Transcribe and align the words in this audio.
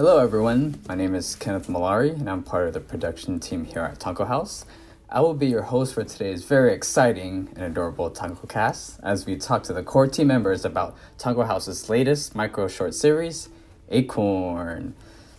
Hello, 0.00 0.16
everyone. 0.16 0.80
My 0.88 0.94
name 0.94 1.14
is 1.14 1.36
Kenneth 1.36 1.66
Malari, 1.66 2.12
and 2.12 2.30
I'm 2.30 2.42
part 2.42 2.66
of 2.66 2.72
the 2.72 2.80
production 2.80 3.38
team 3.38 3.66
here 3.66 3.82
at 3.82 3.98
Tonko 3.98 4.26
House. 4.26 4.64
I 5.10 5.20
will 5.20 5.34
be 5.34 5.48
your 5.48 5.60
host 5.60 5.92
for 5.92 6.02
today's 6.04 6.42
very 6.42 6.72
exciting 6.72 7.50
and 7.54 7.64
adorable 7.66 8.10
Tonko 8.10 8.48
cast 8.48 8.98
as 9.02 9.26
we 9.26 9.36
talk 9.36 9.62
to 9.64 9.74
the 9.74 9.82
core 9.82 10.06
team 10.06 10.28
members 10.28 10.64
about 10.64 10.96
Tonko 11.18 11.46
House's 11.46 11.90
latest 11.90 12.34
micro 12.34 12.66
short 12.66 12.94
series, 12.94 13.50
Acorn. 13.90 14.94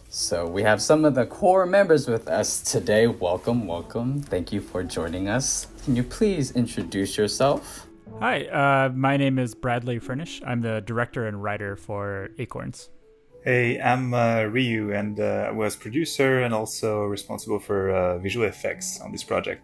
So 0.09 0.45
we 0.45 0.62
have 0.62 0.80
some 0.80 1.05
of 1.05 1.16
the 1.16 1.25
core 1.25 1.66
members 1.66 2.07
with 2.07 2.27
us 2.27 2.62
today. 2.62 3.07
Welcome, 3.07 3.66
welcome. 3.66 4.21
Thank 4.21 4.53
you 4.53 4.62
for 4.62 4.84
joining 4.84 5.27
us. 5.27 5.66
Can 5.85 5.95
you 5.95 6.03
please 6.03 6.52
introduce 6.52 7.17
yourself? 7.17 7.88
Hi, 8.20 8.45
uh, 8.45 8.89
my 8.89 9.17
name 9.17 9.39
is 9.39 9.55
Bradley 9.55 9.98
Furnish. 9.98 10.39
I'm 10.45 10.62
the 10.62 10.81
director 10.81 11.25
and 11.25 11.41
writer 11.41 11.75
for 11.75 12.30
Acorns. 12.38 12.91
Hey, 13.44 13.81
I'm 13.81 14.13
uh, 14.13 14.44
Ryu, 14.44 14.94
and 14.94 15.20
uh, 15.20 15.48
I 15.48 15.52
was 15.52 15.76
producer 15.76 16.44
and 16.44 16.54
also 16.54 17.05
responsible 17.05 17.58
for 17.58 17.90
uh, 17.90 18.20
visual 18.20 18.45
effects 18.45 19.02
on 19.02 19.12
this 19.12 19.23
project. 19.23 19.64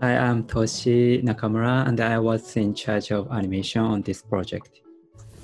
I 0.00 0.10
am 0.10 0.42
Toshi 0.42 1.22
Nakamura, 1.22 1.86
and 1.86 2.00
I 2.00 2.18
was 2.18 2.56
in 2.56 2.74
charge 2.74 3.12
of 3.12 3.30
animation 3.30 3.82
on 3.82 4.02
this 4.02 4.20
project. 4.20 4.80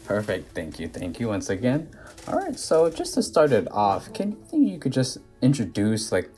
Perfect. 0.04 0.52
Thank 0.52 0.80
you. 0.80 0.88
Thank 0.88 1.20
you 1.20 1.28
once 1.28 1.48
again. 1.48 1.88
All 2.26 2.40
right. 2.40 2.58
So 2.58 2.90
just 2.90 3.14
to 3.14 3.22
start 3.22 3.52
it 3.52 3.68
off, 3.70 4.12
can 4.12 4.32
you 4.32 4.38
think 4.48 4.68
you 4.68 4.80
could 4.80 4.92
just 4.92 5.18
introduce 5.40 6.10
like 6.10 6.30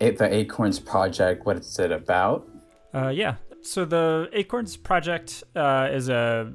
the 0.00 0.28
Acorns 0.34 0.80
project? 0.80 1.46
What 1.46 1.58
is 1.58 1.78
it 1.78 1.92
about? 1.92 2.48
Uh, 2.92 3.10
yeah. 3.10 3.36
So 3.62 3.84
the 3.84 4.28
Acorns 4.32 4.76
project 4.76 5.44
uh, 5.54 5.88
is 5.92 6.08
a 6.08 6.54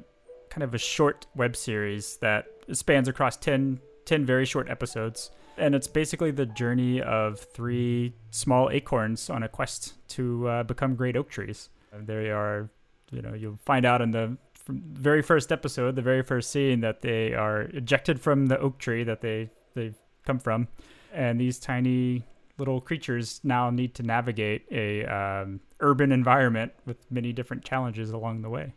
kind 0.50 0.62
of 0.62 0.74
a 0.74 0.78
short 0.78 1.26
web 1.34 1.56
series 1.56 2.18
that 2.18 2.46
spans 2.72 3.08
across 3.08 3.36
10, 3.36 3.80
10 4.04 4.24
very 4.24 4.44
short 4.44 4.68
episodes. 4.68 5.30
And 5.56 5.74
it's 5.74 5.86
basically 5.86 6.32
the 6.32 6.46
journey 6.46 7.00
of 7.00 7.38
three 7.38 8.14
small 8.30 8.70
acorns 8.70 9.30
on 9.30 9.42
a 9.42 9.48
quest 9.48 9.94
to 10.08 10.48
uh, 10.48 10.62
become 10.64 10.96
great 10.96 11.16
oak 11.16 11.30
trees. 11.30 11.68
They 11.92 12.30
are, 12.30 12.68
you 13.12 13.22
know, 13.22 13.34
you'll 13.34 13.58
find 13.64 13.86
out 13.86 14.02
in 14.02 14.10
the 14.10 14.36
very 14.68 15.22
first 15.22 15.52
episode, 15.52 15.96
the 15.96 16.02
very 16.02 16.22
first 16.22 16.50
scene, 16.50 16.80
that 16.80 17.02
they 17.02 17.34
are 17.34 17.62
ejected 17.62 18.20
from 18.20 18.46
the 18.46 18.58
oak 18.58 18.78
tree 18.78 19.04
that 19.04 19.20
they 19.20 19.50
they've 19.74 19.96
come 20.24 20.38
from, 20.38 20.68
and 21.12 21.40
these 21.40 21.58
tiny 21.58 22.24
little 22.58 22.80
creatures 22.80 23.40
now 23.42 23.70
need 23.70 23.94
to 23.94 24.02
navigate 24.02 24.64
a 24.70 25.04
um, 25.04 25.60
urban 25.80 26.12
environment 26.12 26.72
with 26.86 27.10
many 27.10 27.32
different 27.32 27.64
challenges 27.64 28.10
along 28.10 28.42
the 28.42 28.48
way. 28.48 28.72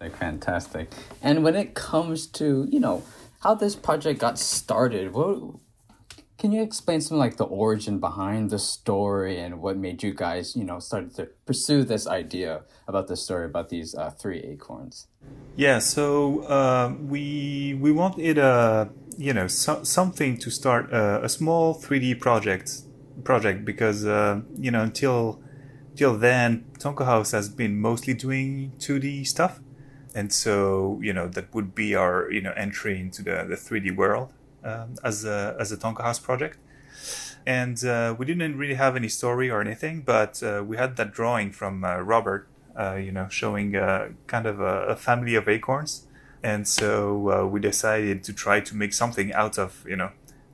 Like 0.00 0.16
fantastic. 0.16 0.92
And 1.22 1.42
when 1.42 1.56
it 1.56 1.74
comes 1.74 2.26
to 2.28 2.66
you 2.70 2.80
know 2.80 3.02
how 3.40 3.54
this 3.54 3.74
project 3.74 4.20
got 4.20 4.38
started, 4.38 5.12
what 5.12 5.56
can 6.38 6.52
you 6.52 6.62
explain 6.62 7.00
some 7.00 7.16
like 7.16 7.38
the 7.38 7.44
origin 7.44 7.98
behind 7.98 8.50
the 8.50 8.58
story 8.58 9.38
and 9.40 9.60
what 9.60 9.76
made 9.76 10.02
you 10.02 10.12
guys 10.12 10.54
you 10.54 10.64
know 10.64 10.78
started 10.78 11.14
to 11.16 11.26
pursue 11.46 11.82
this 11.82 12.06
idea 12.06 12.62
about 12.86 13.08
the 13.08 13.16
story 13.16 13.46
about 13.46 13.70
these 13.70 13.94
uh, 13.94 14.10
three 14.10 14.40
acorns? 14.40 15.08
Yeah, 15.56 15.78
so 15.78 16.42
uh, 16.42 16.94
we 17.00 17.78
we 17.80 17.90
wanted 17.90 18.36
a 18.36 18.90
you 19.16 19.32
know 19.32 19.46
so, 19.46 19.82
something 19.82 20.36
to 20.38 20.50
start 20.50 20.92
a, 20.92 21.24
a 21.24 21.28
small 21.28 21.74
3D 21.74 22.20
project 22.20 22.82
project 23.24 23.64
because 23.64 24.04
uh, 24.04 24.42
you 24.58 24.70
know 24.70 24.82
until 24.82 25.40
till 25.94 26.18
then 26.18 26.66
Tonko 26.78 27.06
House 27.06 27.30
has 27.32 27.48
been 27.48 27.80
mostly 27.80 28.12
doing 28.12 28.72
2D 28.78 29.26
stuff 29.26 29.60
and 30.16 30.32
so 30.32 30.98
you 31.02 31.12
know 31.12 31.28
that 31.28 31.54
would 31.54 31.74
be 31.74 31.94
our 31.94 32.30
you 32.32 32.40
know 32.40 32.52
entry 32.56 32.98
into 32.98 33.22
the, 33.22 33.44
the 33.46 33.54
3D 33.54 33.94
world 33.94 34.32
um, 34.64 34.94
as 35.04 35.24
a 35.26 35.54
as 35.60 35.70
a 35.70 35.76
Tonko 35.76 36.02
House 36.02 36.18
project. 36.18 36.58
And 37.46 37.84
uh, 37.84 38.16
we 38.18 38.26
didn't 38.26 38.58
really 38.58 38.74
have 38.74 38.96
any 38.96 39.08
story 39.08 39.50
or 39.50 39.60
anything, 39.60 40.00
but 40.00 40.42
uh, 40.42 40.64
we 40.66 40.78
had 40.78 40.96
that 40.96 41.12
drawing 41.12 41.52
from 41.52 41.84
uh, 41.84 41.98
Robert, 41.98 42.48
uh, 42.76 42.94
you 42.94 43.12
know, 43.12 43.28
showing 43.28 43.76
uh, 43.76 44.08
kind 44.26 44.46
of 44.46 44.58
a, 44.58 44.86
a, 44.86 44.96
family 44.96 45.36
of 45.36 45.46
acorns. 45.48 46.08
And 46.42 46.66
so 46.66 47.30
uh, 47.30 47.46
we 47.46 47.60
decided 47.60 48.24
to 48.24 48.32
try 48.32 48.58
to 48.58 48.74
make 48.74 48.92
something 48.92 49.32
out 49.32 49.58
of 49.58 49.84
you 49.86 49.96
know 49.96 50.10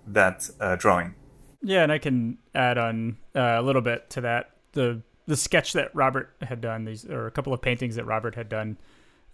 that 0.06 0.50
drawing. 0.78 1.14
Yeah, 1.62 1.84
and 1.84 1.92
I 1.92 1.98
can 1.98 2.38
add 2.54 2.78
on 2.78 3.18
a 3.34 3.62
little 3.62 3.82
bit 3.82 4.10
to 4.10 4.20
that. 4.22 4.50
The 4.72 5.02
the 5.26 5.36
sketch 5.36 5.72
that 5.74 5.94
Robert 5.94 6.34
had 6.42 6.60
done, 6.60 6.84
these 6.84 7.04
or 7.04 7.26
a 7.26 7.30
couple 7.30 7.54
of 7.54 7.62
paintings 7.62 7.94
that 7.94 8.04
Robert 8.04 8.34
had 8.34 8.48
done, 8.48 8.76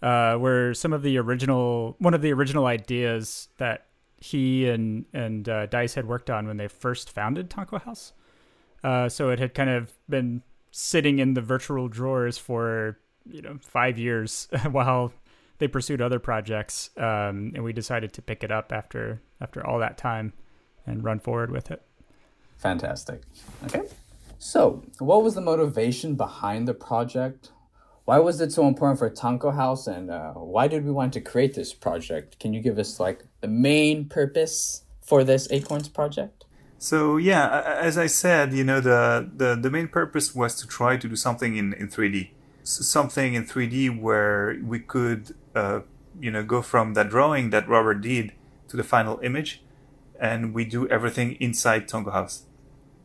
uh, 0.01 0.73
some 0.73 0.93
of 0.93 1.03
the 1.03 1.17
original 1.17 1.95
one 1.99 2.13
of 2.13 2.21
the 2.21 2.31
original 2.33 2.65
ideas 2.65 3.49
that 3.57 3.87
he 4.17 4.67
and 4.69 5.05
and 5.13 5.47
uh, 5.47 5.65
Dice 5.65 5.95
had 5.95 6.07
worked 6.07 6.29
on 6.29 6.47
when 6.47 6.57
they 6.57 6.67
first 6.67 7.09
founded 7.09 7.49
Tonko 7.49 7.81
House. 7.81 8.13
Uh, 8.83 9.09
so 9.09 9.29
it 9.29 9.39
had 9.39 9.53
kind 9.53 9.69
of 9.69 9.93
been 10.07 10.41
sitting 10.71 11.19
in 11.19 11.33
the 11.33 11.41
virtual 11.41 11.87
drawers 11.87 12.37
for 12.37 12.97
you 13.25 13.41
know 13.41 13.57
five 13.61 13.97
years 13.97 14.47
while 14.71 15.13
they 15.57 15.67
pursued 15.67 16.01
other 16.01 16.19
projects, 16.19 16.89
um, 16.97 17.51
and 17.53 17.63
we 17.63 17.73
decided 17.73 18.13
to 18.13 18.21
pick 18.21 18.43
it 18.43 18.51
up 18.51 18.71
after 18.71 19.21
after 19.41 19.65
all 19.65 19.79
that 19.79 19.97
time 19.97 20.33
and 20.85 21.03
run 21.03 21.19
forward 21.19 21.51
with 21.51 21.71
it. 21.71 21.81
Fantastic. 22.57 23.21
Okay. 23.65 23.83
So, 24.37 24.83
what 24.99 25.23
was 25.23 25.35
the 25.35 25.41
motivation 25.41 26.15
behind 26.15 26.67
the 26.67 26.73
project? 26.73 27.51
Why 28.09 28.17
was 28.17 28.41
it 28.41 28.51
so 28.51 28.67
important 28.67 28.97
for 28.97 29.07
Tonko 29.07 29.53
House, 29.53 29.85
and 29.85 30.09
uh, 30.09 30.31
why 30.31 30.67
did 30.67 30.83
we 30.83 30.89
want 30.91 31.13
to 31.13 31.21
create 31.21 31.53
this 31.53 31.75
project? 31.75 32.39
Can 32.39 32.55
you 32.55 32.59
give 32.59 32.79
us 32.79 32.99
like 32.99 33.23
the 33.41 33.47
main 33.47 34.09
purpose 34.09 34.81
for 34.99 35.23
this 35.23 35.47
Acorns 35.51 35.89
project? 35.89 36.45
So 36.79 37.17
yeah, 37.17 37.77
as 37.79 37.99
I 37.99 38.07
said, 38.07 38.51
you 38.51 38.63
know, 38.63 38.79
the, 38.79 39.29
the, 39.41 39.55
the 39.55 39.69
main 39.69 39.89
purpose 39.89 40.33
was 40.33 40.55
to 40.55 40.65
try 40.65 40.97
to 40.97 41.07
do 41.07 41.15
something 41.15 41.55
in, 41.55 41.73
in 41.73 41.87
3D, 41.87 42.31
something 42.63 43.35
in 43.35 43.45
3D 43.45 44.01
where 44.01 44.59
we 44.63 44.79
could, 44.79 45.35
uh, 45.53 45.81
you 46.19 46.31
know, 46.31 46.41
go 46.41 46.63
from 46.63 46.95
that 46.95 47.09
drawing 47.09 47.51
that 47.51 47.69
Robert 47.69 48.01
did 48.01 48.33
to 48.69 48.75
the 48.75 48.83
final 48.83 49.19
image, 49.19 49.61
and 50.19 50.51
we 50.51 50.65
do 50.65 50.87
everything 50.87 51.33
inside 51.33 51.87
Tonko 51.87 52.11
House. 52.11 52.45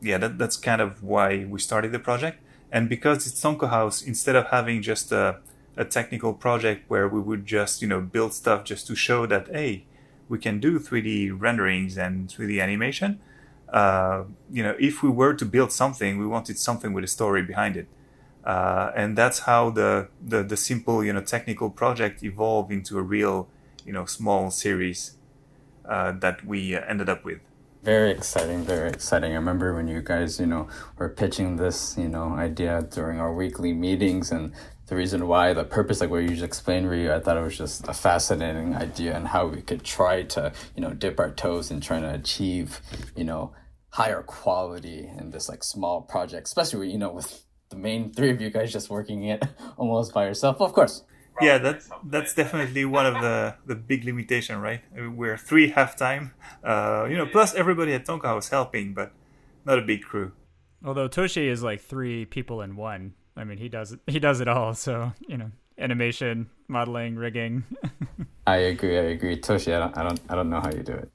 Yeah, 0.00 0.16
that, 0.16 0.38
that's 0.38 0.56
kind 0.56 0.80
of 0.80 1.02
why 1.02 1.44
we 1.44 1.60
started 1.60 1.92
the 1.92 1.98
project. 1.98 2.38
And 2.74 2.88
because 2.88 3.24
it's 3.24 3.40
Tonko 3.40 3.70
House, 3.70 4.02
instead 4.02 4.34
of 4.34 4.48
having 4.48 4.82
just 4.82 5.12
a, 5.12 5.38
a 5.76 5.84
technical 5.84 6.34
project 6.34 6.90
where 6.90 7.06
we 7.06 7.20
would 7.20 7.46
just, 7.46 7.80
you 7.80 7.86
know, 7.86 8.00
build 8.00 8.34
stuff 8.34 8.64
just 8.64 8.88
to 8.88 8.96
show 8.96 9.26
that, 9.26 9.46
hey, 9.46 9.84
we 10.28 10.40
can 10.40 10.58
do 10.58 10.80
3D 10.80 11.40
renderings 11.40 11.96
and 11.96 12.28
3D 12.28 12.60
animation, 12.60 13.20
uh, 13.68 14.24
you 14.50 14.64
know, 14.64 14.74
if 14.80 15.04
we 15.04 15.08
were 15.08 15.34
to 15.34 15.44
build 15.44 15.70
something, 15.70 16.18
we 16.18 16.26
wanted 16.26 16.58
something 16.58 16.92
with 16.92 17.04
a 17.04 17.06
story 17.06 17.44
behind 17.44 17.76
it. 17.76 17.86
Uh, 18.44 18.90
and 18.96 19.16
that's 19.16 19.40
how 19.50 19.70
the, 19.70 20.08
the, 20.20 20.42
the 20.42 20.56
simple, 20.56 21.04
you 21.04 21.12
know, 21.12 21.20
technical 21.20 21.70
project 21.70 22.24
evolved 22.24 22.72
into 22.72 22.98
a 22.98 23.02
real, 23.02 23.48
you 23.86 23.92
know, 23.92 24.04
small 24.04 24.50
series 24.50 25.16
uh, 25.88 26.10
that 26.10 26.44
we 26.44 26.76
ended 26.76 27.08
up 27.08 27.24
with. 27.24 27.38
Very 27.84 28.12
exciting, 28.12 28.64
very 28.64 28.88
exciting. 28.88 29.32
I 29.32 29.34
remember 29.34 29.74
when 29.74 29.88
you 29.88 30.00
guys, 30.00 30.40
you 30.40 30.46
know, 30.46 30.68
were 30.96 31.10
pitching 31.10 31.56
this, 31.56 31.98
you 31.98 32.08
know, 32.08 32.30
idea 32.30 32.80
during 32.90 33.20
our 33.20 33.34
weekly 33.34 33.74
meetings 33.74 34.32
and 34.32 34.54
the 34.86 34.96
reason 34.96 35.28
why, 35.28 35.52
the 35.52 35.64
purpose, 35.64 36.00
like 36.00 36.08
what 36.08 36.22
you 36.22 36.30
just 36.30 36.42
explained, 36.42 36.88
Ryu, 36.88 37.12
I 37.12 37.20
thought 37.20 37.36
it 37.36 37.42
was 37.42 37.58
just 37.58 37.86
a 37.86 37.92
fascinating 37.92 38.74
idea 38.74 39.14
and 39.14 39.28
how 39.28 39.48
we 39.48 39.60
could 39.60 39.84
try 39.84 40.22
to, 40.22 40.54
you 40.74 40.80
know, 40.80 40.94
dip 40.94 41.20
our 41.20 41.30
toes 41.30 41.70
in 41.70 41.82
trying 41.82 42.00
to 42.02 42.14
achieve, 42.14 42.80
you 43.14 43.24
know, 43.24 43.52
higher 43.90 44.22
quality 44.22 45.10
in 45.18 45.30
this 45.30 45.50
like 45.50 45.62
small 45.62 46.00
project, 46.00 46.46
especially, 46.46 46.90
you 46.90 46.96
know, 46.96 47.12
with 47.12 47.44
the 47.68 47.76
main 47.76 48.14
three 48.14 48.30
of 48.30 48.40
you 48.40 48.48
guys 48.48 48.72
just 48.72 48.88
working 48.88 49.24
it 49.24 49.44
almost 49.76 50.14
by 50.14 50.24
yourself. 50.24 50.58
Of 50.62 50.72
course, 50.72 51.02
yeah, 51.40 51.58
that's 51.58 51.88
that's 52.04 52.34
definitely 52.34 52.84
one 52.84 53.06
of 53.06 53.14
the 53.14 53.54
the 53.66 53.74
big 53.74 54.04
limitation, 54.04 54.60
right? 54.60 54.82
We're 54.94 55.36
three 55.36 55.68
half 55.70 55.96
time, 55.96 56.32
uh, 56.62 57.06
you 57.08 57.16
know, 57.16 57.26
plus 57.26 57.54
everybody 57.54 57.92
at 57.94 58.06
Tonko 58.06 58.34
was 58.36 58.48
helping, 58.48 58.94
but 58.94 59.12
not 59.64 59.78
a 59.78 59.82
big 59.82 60.02
crew. 60.02 60.32
Although 60.84 61.08
Toshi 61.08 61.48
is 61.48 61.62
like 61.62 61.80
three 61.80 62.24
people 62.24 62.60
in 62.60 62.76
one. 62.76 63.14
I 63.36 63.44
mean, 63.44 63.58
he 63.58 63.68
does 63.68 63.96
he 64.06 64.18
does 64.18 64.40
it 64.40 64.48
all. 64.48 64.74
So 64.74 65.12
you 65.28 65.36
know, 65.36 65.50
animation, 65.78 66.50
modeling, 66.68 67.16
rigging. 67.16 67.64
I 68.46 68.56
agree. 68.56 68.98
I 68.98 69.02
agree. 69.02 69.40
Toshi, 69.40 69.74
I 69.74 69.78
don't, 69.78 69.98
I 69.98 70.02
don't, 70.02 70.20
I 70.28 70.34
don't 70.34 70.50
know 70.50 70.60
how 70.60 70.70
you 70.70 70.82
do 70.82 70.92
it. 70.92 71.10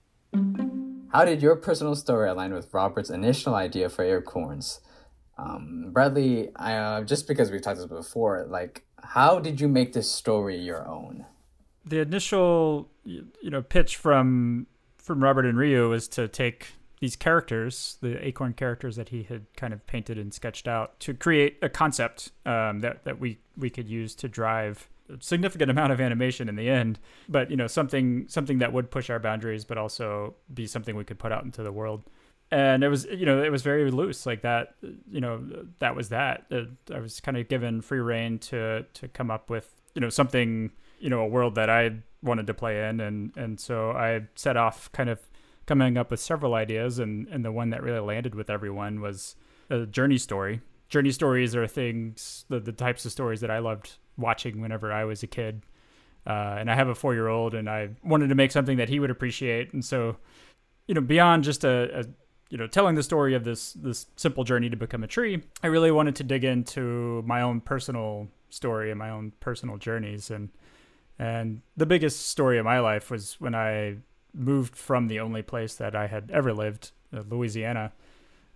How 1.11 1.25
did 1.25 1.41
your 1.41 1.55
personal 1.55 1.95
story 1.95 2.29
align 2.29 2.53
with 2.53 2.73
Robert's 2.73 3.09
initial 3.09 3.55
idea 3.55 3.89
for 3.89 4.03
Acorns? 4.03 4.79
Um, 5.37 5.89
Bradley, 5.91 6.49
I, 6.55 6.75
uh, 6.75 7.03
just 7.03 7.27
because 7.27 7.49
we've 7.49 7.61
talked 7.61 7.79
about 7.79 7.95
before, 7.95 8.45
like 8.49 8.83
how 9.03 9.39
did 9.39 9.61
you 9.61 9.67
make 9.67 9.93
this 9.93 10.11
story 10.11 10.57
your 10.57 10.87
own? 10.87 11.25
The 11.85 11.99
initial, 11.99 12.89
you 13.03 13.25
know, 13.43 13.61
pitch 13.61 13.97
from 13.97 14.67
from 14.97 15.23
Robert 15.23 15.45
and 15.45 15.57
Ryu 15.57 15.89
was 15.89 16.07
to 16.09 16.27
take 16.27 16.67
these 16.99 17.15
characters, 17.15 17.97
the 18.01 18.23
acorn 18.25 18.53
characters 18.53 18.95
that 18.97 19.09
he 19.09 19.23
had 19.23 19.45
kind 19.55 19.73
of 19.73 19.85
painted 19.87 20.17
and 20.17 20.33
sketched 20.33 20.67
out, 20.67 20.99
to 20.99 21.13
create 21.13 21.57
a 21.61 21.69
concept 21.69 22.31
um, 22.45 22.79
that 22.81 23.03
that 23.05 23.19
we 23.19 23.39
we 23.57 23.69
could 23.69 23.87
use 23.87 24.13
to 24.15 24.27
drive 24.27 24.89
a 25.09 25.21
significant 25.21 25.71
amount 25.71 25.91
of 25.91 25.99
animation 25.99 26.47
in 26.49 26.55
the 26.55 26.69
end, 26.69 26.99
but 27.27 27.49
you 27.49 27.57
know 27.57 27.67
something 27.67 28.27
something 28.27 28.59
that 28.59 28.73
would 28.73 28.91
push 28.91 29.09
our 29.09 29.19
boundaries, 29.19 29.65
but 29.65 29.77
also 29.77 30.35
be 30.53 30.67
something 30.67 30.95
we 30.95 31.03
could 31.03 31.19
put 31.19 31.31
out 31.31 31.43
into 31.43 31.63
the 31.63 31.71
world. 31.71 32.03
And 32.51 32.83
it 32.83 32.89
was 32.89 33.05
you 33.05 33.25
know 33.25 33.43
it 33.43 33.51
was 33.51 33.61
very 33.61 33.91
loose 33.91 34.25
like 34.25 34.41
that. 34.41 34.75
You 35.11 35.21
know 35.21 35.43
that 35.79 35.95
was 35.95 36.09
that. 36.09 36.45
I 36.93 36.99
was 36.99 37.19
kind 37.19 37.37
of 37.37 37.47
given 37.47 37.81
free 37.81 37.99
reign 37.99 38.39
to 38.39 38.85
to 38.93 39.07
come 39.07 39.29
up 39.29 39.49
with 39.49 39.71
you 39.93 40.01
know 40.01 40.09
something 40.09 40.71
you 40.99 41.09
know 41.09 41.19
a 41.19 41.27
world 41.27 41.55
that 41.55 41.69
I 41.69 41.97
wanted 42.23 42.47
to 42.47 42.53
play 42.53 42.87
in, 42.89 42.99
and 42.99 43.31
and 43.37 43.59
so 43.59 43.91
I 43.91 44.21
set 44.35 44.57
off 44.57 44.91
kind 44.91 45.09
of 45.09 45.19
coming 45.65 45.97
up 45.97 46.09
with 46.09 46.19
several 46.19 46.55
ideas, 46.55 46.97
and 46.97 47.27
and 47.27 47.45
the 47.45 47.51
one 47.51 47.69
that 47.69 47.83
really 47.83 47.99
landed 47.99 48.33
with 48.33 48.49
everyone 48.49 48.99
was 49.01 49.35
a 49.69 49.85
journey 49.85 50.17
story. 50.17 50.61
Journey 50.89 51.11
stories 51.11 51.55
are 51.55 51.67
things 51.67 52.45
the, 52.49 52.59
the 52.59 52.71
types 52.71 53.05
of 53.05 53.11
stories 53.11 53.41
that 53.41 53.51
I 53.51 53.59
loved 53.59 53.97
watching 54.17 54.59
whenever 54.59 54.91
I 54.91 55.05
was 55.05 55.23
a 55.23 55.27
kid. 55.27 55.61
Uh, 56.27 56.57
and 56.59 56.69
I 56.69 56.75
have 56.75 56.89
a 56.89 56.95
four 56.95 57.13
year 57.13 57.27
old, 57.27 57.53
and 57.53 57.69
I 57.69 57.89
wanted 58.03 58.29
to 58.29 58.35
make 58.35 58.51
something 58.51 58.77
that 58.77 58.89
he 58.89 58.99
would 58.99 59.09
appreciate. 59.09 59.73
And 59.73 59.83
so, 59.83 60.17
you 60.87 60.93
know, 60.93 61.01
beyond 61.01 61.43
just 61.43 61.63
a, 61.63 61.99
a 61.99 62.03
you 62.49 62.57
know 62.57 62.67
telling 62.67 62.95
the 62.95 63.03
story 63.03 63.35
of 63.35 63.43
this 63.43 63.73
this 63.73 64.07
simple 64.15 64.43
journey 64.43 64.69
to 64.69 64.77
become 64.77 65.03
a 65.03 65.07
tree, 65.07 65.43
I 65.63 65.67
really 65.67 65.91
wanted 65.91 66.15
to 66.17 66.23
dig 66.23 66.43
into 66.43 67.23
my 67.25 67.41
own 67.41 67.61
personal 67.61 68.27
story 68.49 68.89
and 68.89 68.99
my 68.99 69.09
own 69.09 69.33
personal 69.39 69.77
journeys. 69.77 70.29
And 70.31 70.49
and 71.17 71.61
the 71.77 71.85
biggest 71.85 72.27
story 72.27 72.57
of 72.57 72.65
my 72.65 72.79
life 72.79 73.11
was 73.11 73.35
when 73.39 73.53
I 73.53 73.97
moved 74.33 74.75
from 74.75 75.07
the 75.07 75.19
only 75.19 75.41
place 75.41 75.75
that 75.75 75.95
I 75.95 76.07
had 76.07 76.31
ever 76.31 76.53
lived, 76.53 76.91
uh, 77.15 77.23
Louisiana, 77.29 77.91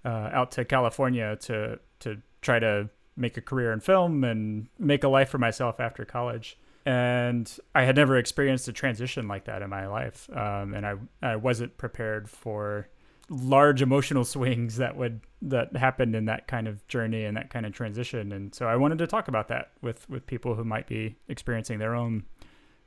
uh, 0.06 0.30
out 0.32 0.52
to 0.52 0.66
California 0.66 1.36
to 1.42 1.80
to 2.00 2.18
try 2.42 2.60
to 2.60 2.90
make 3.16 3.38
a 3.38 3.42
career 3.42 3.72
in 3.72 3.80
film 3.80 4.24
and 4.24 4.68
make 4.80 5.04
a 5.04 5.08
life 5.08 5.30
for 5.30 5.38
myself 5.38 5.80
after 5.80 6.04
college. 6.04 6.58
And 6.86 7.50
I 7.76 7.84
had 7.84 7.96
never 7.96 8.18
experienced 8.18 8.68
a 8.68 8.74
transition 8.74 9.28
like 9.28 9.46
that 9.46 9.62
in 9.62 9.70
my 9.70 9.88
life, 9.88 10.30
um, 10.36 10.74
and 10.74 10.86
I 10.86 10.96
I 11.22 11.36
wasn't 11.36 11.78
prepared 11.78 12.30
for 12.30 12.88
large 13.30 13.82
emotional 13.82 14.26
swings 14.26 14.78
that 14.78 14.96
would 14.96 15.22
that 15.42 15.76
happened 15.76 16.16
in 16.16 16.26
that 16.26 16.48
kind 16.48 16.68
of 16.68 16.86
journey 16.88 17.26
and 17.26 17.36
that 17.38 17.50
kind 17.50 17.66
of 17.66 17.74
transition. 17.74 18.32
And 18.32 18.54
so 18.54 18.68
I 18.68 18.76
wanted 18.76 18.98
to 19.00 19.08
talk 19.08 19.28
about 19.28 19.48
that 19.50 19.72
with 19.82 20.10
with 20.10 20.26
people 20.26 20.56
who 20.56 20.64
might 20.64 20.88
be 20.88 21.16
experiencing 21.28 21.80
their 21.80 21.96
own 21.96 22.24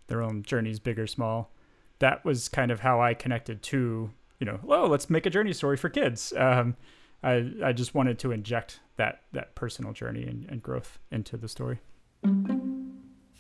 their 0.09 0.23
own 0.23 0.43
journeys, 0.43 0.79
big 0.79 0.99
or 0.99 1.07
small. 1.07 1.53
That 1.99 2.25
was 2.25 2.49
kind 2.49 2.71
of 2.71 2.81
how 2.81 3.01
I 3.01 3.15
connected 3.15 3.63
to 3.65 4.11
you 4.39 4.45
know, 4.47 4.61
oh, 4.69 4.87
let's 4.87 5.09
make 5.09 5.25
a 5.25 5.31
journey 5.31 5.53
story 5.53 5.77
for 5.77 5.89
kids. 5.89 6.33
Um, 6.37 6.77
I 7.23 7.53
I 7.65 7.73
just 7.73 7.95
wanted 7.95 8.19
to 8.21 8.33
inject 8.33 8.81
that 8.97 9.23
that 9.33 9.55
personal 9.55 9.93
journey 9.93 10.25
and, 10.25 10.47
and 10.49 10.63
growth 10.63 10.99
into 11.11 11.37
the 11.37 11.49
story. 11.49 11.81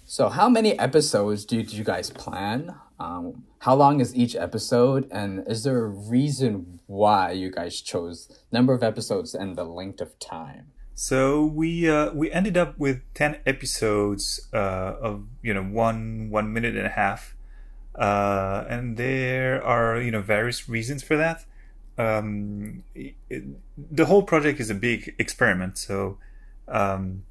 So, 0.04 0.28
how 0.28 0.48
many 0.48 0.78
episodes 0.78 1.44
do 1.44 1.56
you 1.56 1.84
guys 1.84 2.10
plan? 2.10 2.74
Um, 2.98 3.44
how 3.60 3.74
long 3.74 4.00
is 4.00 4.14
each 4.14 4.34
episode, 4.34 5.08
and 5.10 5.44
is 5.46 5.64
there 5.64 5.84
a 5.84 5.88
reason 5.88 6.80
why 6.86 7.32
you 7.32 7.50
guys 7.50 7.80
chose 7.80 8.28
number 8.50 8.72
of 8.72 8.82
episodes 8.82 9.34
and 9.34 9.56
the 9.56 9.64
length 9.64 10.00
of 10.00 10.18
time? 10.18 10.72
So 10.94 11.44
we 11.44 11.90
uh, 11.90 12.12
we 12.14 12.32
ended 12.32 12.56
up 12.56 12.78
with 12.78 13.02
ten 13.12 13.40
episodes 13.44 14.48
uh, 14.52 14.94
of 15.00 15.26
you 15.42 15.52
know 15.52 15.62
one 15.62 16.30
one 16.30 16.52
minute 16.52 16.74
and 16.76 16.86
a 16.86 16.90
half, 16.90 17.36
uh, 17.94 18.64
and 18.68 18.96
there 18.96 19.62
are 19.62 20.00
you 20.00 20.10
know 20.10 20.22
various 20.22 20.68
reasons 20.68 21.02
for 21.02 21.16
that 21.16 21.44
um, 21.98 22.82
it, 22.94 23.14
the 23.76 24.06
whole 24.06 24.22
project 24.22 24.60
is 24.60 24.70
a 24.70 24.74
big 24.74 25.14
experiment. 25.18 25.78
So 25.78 26.18
um, 26.68 27.24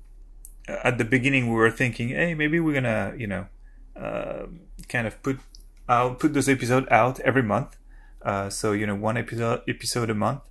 at 0.67 0.97
the 0.97 1.05
beginning, 1.05 1.49
we 1.49 1.55
were 1.55 1.71
thinking, 1.71 2.09
hey, 2.09 2.33
maybe 2.33 2.59
we're 2.59 2.73
gonna, 2.73 3.13
you 3.17 3.27
know, 3.27 3.47
uh, 3.95 4.47
kind 4.89 5.07
of 5.07 5.21
put 5.23 5.39
I'll 5.87 6.15
put 6.15 6.33
this 6.33 6.47
episode 6.47 6.87
out 6.89 7.19
every 7.21 7.43
month. 7.43 7.77
Uh, 8.21 8.49
so 8.49 8.71
you 8.71 8.87
know, 8.87 8.95
one 8.95 9.17
episode 9.17 9.61
episode 9.67 10.09
a 10.09 10.15
month. 10.15 10.41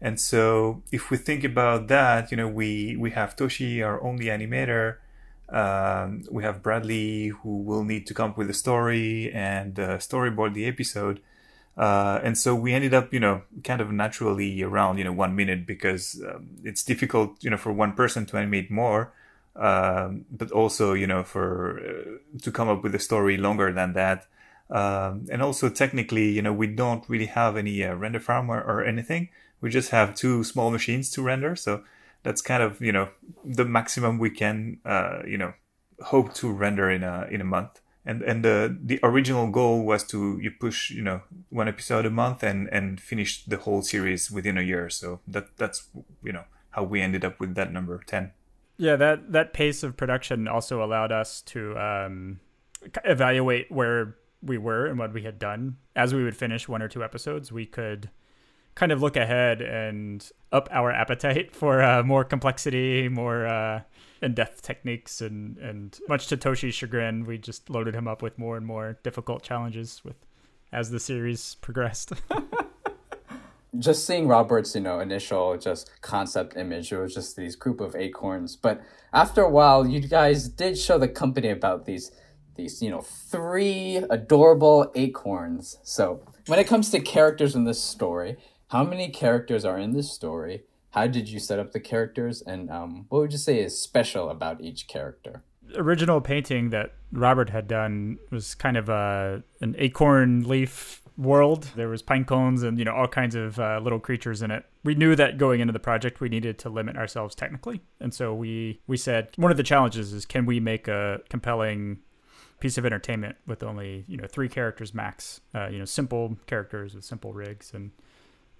And 0.00 0.18
so 0.18 0.82
if 0.90 1.10
we 1.10 1.16
think 1.16 1.44
about 1.44 1.88
that, 1.88 2.30
you 2.30 2.36
know, 2.36 2.48
we 2.48 2.96
we 2.96 3.10
have 3.12 3.36
Toshi, 3.36 3.84
our 3.84 4.02
only 4.02 4.26
animator. 4.26 4.96
Um, 5.48 6.24
we 6.30 6.42
have 6.44 6.62
Bradley, 6.62 7.28
who 7.28 7.58
will 7.58 7.84
need 7.84 8.06
to 8.06 8.14
come 8.14 8.30
up 8.30 8.38
with 8.38 8.48
a 8.48 8.54
story 8.54 9.30
and 9.32 9.78
uh, 9.78 9.98
storyboard 9.98 10.54
the 10.54 10.64
episode. 10.64 11.20
Uh, 11.76 12.20
and 12.22 12.36
so 12.36 12.54
we 12.54 12.72
ended 12.72 12.94
up, 12.94 13.12
you 13.12 13.20
know, 13.20 13.42
kind 13.64 13.80
of 13.80 13.90
naturally 13.92 14.62
around, 14.62 14.98
you 14.98 15.04
know, 15.04 15.12
one 15.12 15.34
minute 15.36 15.66
because 15.66 16.22
um, 16.26 16.48
it's 16.64 16.82
difficult, 16.82 17.36
you 17.42 17.50
know, 17.50 17.56
for 17.56 17.72
one 17.72 17.92
person 17.92 18.26
to 18.26 18.36
animate 18.36 18.70
more, 18.70 19.12
um, 19.56 20.24
but 20.30 20.50
also, 20.50 20.92
you 20.92 21.06
know, 21.06 21.22
for 21.22 21.80
uh, 21.80 22.38
to 22.42 22.50
come 22.50 22.68
up 22.68 22.82
with 22.82 22.94
a 22.94 22.98
story 22.98 23.36
longer 23.36 23.72
than 23.72 23.92
that. 23.94 24.26
Um, 24.72 25.26
and 25.30 25.42
also 25.42 25.68
technically, 25.68 26.30
you 26.30 26.40
know, 26.40 26.52
we 26.52 26.66
don't 26.66 27.04
really 27.08 27.26
have 27.26 27.56
any 27.56 27.84
uh, 27.84 27.94
render 27.94 28.20
farm 28.20 28.50
or, 28.50 28.58
or, 28.60 28.82
anything. 28.82 29.28
We 29.60 29.68
just 29.68 29.90
have 29.90 30.14
two 30.14 30.44
small 30.44 30.70
machines 30.70 31.10
to 31.10 31.22
render. 31.22 31.54
So 31.56 31.84
that's 32.22 32.40
kind 32.40 32.62
of, 32.62 32.80
you 32.80 32.90
know, 32.90 33.10
the 33.44 33.66
maximum 33.66 34.18
we 34.18 34.30
can, 34.30 34.78
uh, 34.86 35.18
you 35.26 35.36
know, 35.36 35.52
hope 36.00 36.32
to 36.34 36.50
render 36.50 36.90
in 36.90 37.02
a, 37.02 37.28
in 37.30 37.42
a 37.42 37.44
month 37.44 37.82
and 38.04 38.22
and 38.22 38.44
the 38.44 38.76
the 38.82 38.98
original 39.02 39.48
goal 39.48 39.84
was 39.84 40.04
to 40.04 40.38
you 40.40 40.50
push 40.50 40.90
you 40.90 41.02
know 41.02 41.20
one 41.50 41.68
episode 41.68 42.04
a 42.04 42.10
month 42.10 42.42
and 42.42 42.68
and 42.72 43.00
finish 43.00 43.44
the 43.44 43.56
whole 43.58 43.82
series 43.82 44.30
within 44.30 44.58
a 44.58 44.62
year 44.62 44.90
so 44.90 45.20
that 45.26 45.56
that's 45.56 45.88
you 46.22 46.32
know 46.32 46.44
how 46.70 46.82
we 46.82 47.00
ended 47.00 47.24
up 47.24 47.38
with 47.38 47.54
that 47.54 47.72
number 47.72 48.00
10 48.06 48.32
yeah 48.76 48.96
that 48.96 49.32
that 49.32 49.52
pace 49.52 49.82
of 49.82 49.96
production 49.96 50.48
also 50.48 50.82
allowed 50.82 51.12
us 51.12 51.40
to 51.42 51.78
um, 51.78 52.40
evaluate 53.04 53.70
where 53.70 54.16
we 54.42 54.58
were 54.58 54.86
and 54.86 54.98
what 54.98 55.12
we 55.12 55.22
had 55.22 55.38
done 55.38 55.76
as 55.94 56.14
we 56.14 56.24
would 56.24 56.36
finish 56.36 56.68
one 56.68 56.82
or 56.82 56.88
two 56.88 57.02
episodes 57.02 57.52
we 57.52 57.66
could 57.66 58.10
kind 58.74 58.90
of 58.90 59.02
look 59.02 59.16
ahead 59.16 59.60
and 59.60 60.30
up 60.50 60.68
our 60.72 60.90
appetite 60.90 61.54
for 61.56 61.82
uh, 61.82 62.02
more 62.02 62.24
complexity 62.24 63.08
more 63.08 63.46
uh, 63.46 63.80
and 64.22 64.36
death 64.36 64.62
techniques 64.62 65.20
and 65.20 65.58
and 65.58 65.98
much 66.08 66.28
to 66.28 66.36
Toshi's 66.36 66.74
chagrin, 66.74 67.26
we 67.26 67.36
just 67.36 67.68
loaded 67.68 67.94
him 67.94 68.08
up 68.08 68.22
with 68.22 68.38
more 68.38 68.56
and 68.56 68.64
more 68.64 68.98
difficult 69.02 69.42
challenges 69.42 70.00
with 70.04 70.16
as 70.72 70.90
the 70.90 71.00
series 71.00 71.56
progressed. 71.56 72.12
just 73.78 74.06
seeing 74.06 74.28
Robert's, 74.28 74.74
you 74.74 74.80
know, 74.80 75.00
initial 75.00 75.58
just 75.58 75.90
concept 76.00 76.56
image, 76.56 76.92
it 76.92 76.98
was 76.98 77.14
just 77.14 77.36
these 77.36 77.56
group 77.56 77.80
of 77.80 77.94
acorns. 77.96 78.56
But 78.56 78.80
after 79.12 79.42
a 79.42 79.50
while, 79.50 79.86
you 79.86 80.00
guys 80.00 80.48
did 80.48 80.78
show 80.78 80.96
the 80.96 81.08
company 81.08 81.48
about 81.48 81.84
these 81.84 82.12
these, 82.54 82.82
you 82.82 82.90
know, 82.90 83.00
three 83.00 83.96
adorable 84.10 84.90
acorns. 84.94 85.78
So 85.82 86.22
when 86.46 86.58
it 86.58 86.66
comes 86.66 86.90
to 86.90 87.00
characters 87.00 87.54
in 87.54 87.64
this 87.64 87.82
story, 87.82 88.36
how 88.68 88.84
many 88.84 89.08
characters 89.10 89.64
are 89.64 89.78
in 89.78 89.92
this 89.92 90.10
story? 90.10 90.64
how 90.92 91.06
did 91.06 91.28
you 91.28 91.40
set 91.40 91.58
up 91.58 91.72
the 91.72 91.80
characters? 91.80 92.42
And 92.42 92.70
um, 92.70 93.06
what 93.08 93.20
would 93.20 93.32
you 93.32 93.38
say 93.38 93.60
is 93.60 93.78
special 93.78 94.30
about 94.30 94.60
each 94.60 94.86
character? 94.86 95.42
Original 95.74 96.20
painting 96.20 96.70
that 96.70 96.94
robert 97.12 97.50
had 97.50 97.66
done 97.66 98.18
was 98.30 98.54
kind 98.54 98.76
of 98.76 98.88
a 98.88 99.42
an 99.60 99.74
acorn 99.78 100.46
leaf 100.46 101.02
world. 101.16 101.68
There 101.76 101.88
was 101.88 102.02
pine 102.02 102.24
cones 102.24 102.62
and 102.62 102.78
you 102.78 102.84
know 102.84 102.92
all 102.92 103.08
kinds 103.08 103.34
of 103.34 103.58
uh, 103.58 103.80
little 103.82 104.00
creatures 104.00 104.42
in 104.42 104.50
it. 104.50 104.66
We 104.84 104.94
knew 104.94 105.16
that 105.16 105.38
going 105.38 105.60
into 105.60 105.72
the 105.72 105.78
project 105.78 106.20
we 106.20 106.28
needed 106.28 106.58
to 106.60 106.68
limit 106.68 106.96
ourselves 106.96 107.34
technically. 107.34 107.80
And 108.00 108.12
so 108.12 108.34
we 108.34 108.80
we 108.86 108.98
said 108.98 109.30
one 109.36 109.50
of 109.50 109.56
the 109.56 109.62
challenges 109.62 110.12
is 110.12 110.26
can 110.26 110.44
we 110.44 110.60
make 110.60 110.88
a 110.88 111.20
compelling 111.30 112.00
piece 112.62 112.78
of 112.78 112.86
entertainment 112.86 113.34
with 113.44 113.64
only 113.64 114.04
you 114.06 114.16
know 114.16 114.26
three 114.28 114.48
characters 114.48 114.94
max 114.94 115.40
uh, 115.52 115.66
you 115.66 115.80
know 115.80 115.84
simple 115.84 116.36
characters 116.46 116.94
with 116.94 117.04
simple 117.04 117.32
rigs. 117.32 117.72
And 117.74 117.90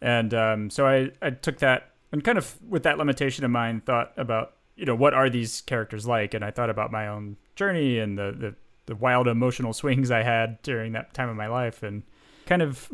and 0.00 0.35
um, 0.35 0.71
so 0.71 0.88
I, 0.88 1.12
I 1.23 1.30
took 1.30 1.59
that 1.59 1.92
and 2.11 2.25
kind 2.25 2.37
of 2.37 2.59
with 2.68 2.82
that 2.82 2.99
limitation 2.99 3.44
in 3.44 3.52
mind, 3.52 3.87
thought 3.87 4.12
about 4.16 4.54
you 4.75 4.85
know 4.85 4.97
what 4.97 5.14
are 5.14 5.30
these 5.30 5.61
characters 5.61 6.04
like, 6.04 6.35
and 6.35 6.44
I 6.44 6.50
thought 6.50 6.68
about 6.68 6.90
my 6.90 7.06
own 7.06 7.37
journey 7.54 8.00
and 8.00 8.18
the 8.18 8.35
the, 8.37 8.54
the 8.87 8.97
wild 8.97 9.28
emotional 9.28 9.73
swings 9.80 10.11
I 10.11 10.25
had 10.25 10.61
during 10.62 10.92
that 10.92 11.14
time 11.14 11.28
of 11.28 11.37
my 11.37 11.47
life, 11.47 11.85
and 11.85 12.02
kind 12.44 12.61
of 12.61 12.90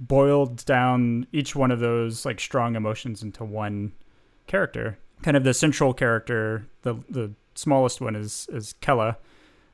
boiled 0.00 0.64
down 0.64 1.28
each 1.32 1.54
one 1.54 1.70
of 1.70 1.78
those 1.78 2.26
like 2.26 2.40
strong 2.40 2.74
emotions 2.74 3.22
into 3.22 3.44
one 3.44 3.92
character. 4.48 4.98
Kind 5.22 5.36
of 5.36 5.44
the 5.44 5.54
central 5.54 5.94
character, 5.94 6.66
the 6.82 6.94
the 7.08 7.32
smallest 7.54 8.00
one 8.00 8.16
is 8.16 8.48
is 8.52 8.72
Kella, 8.80 9.18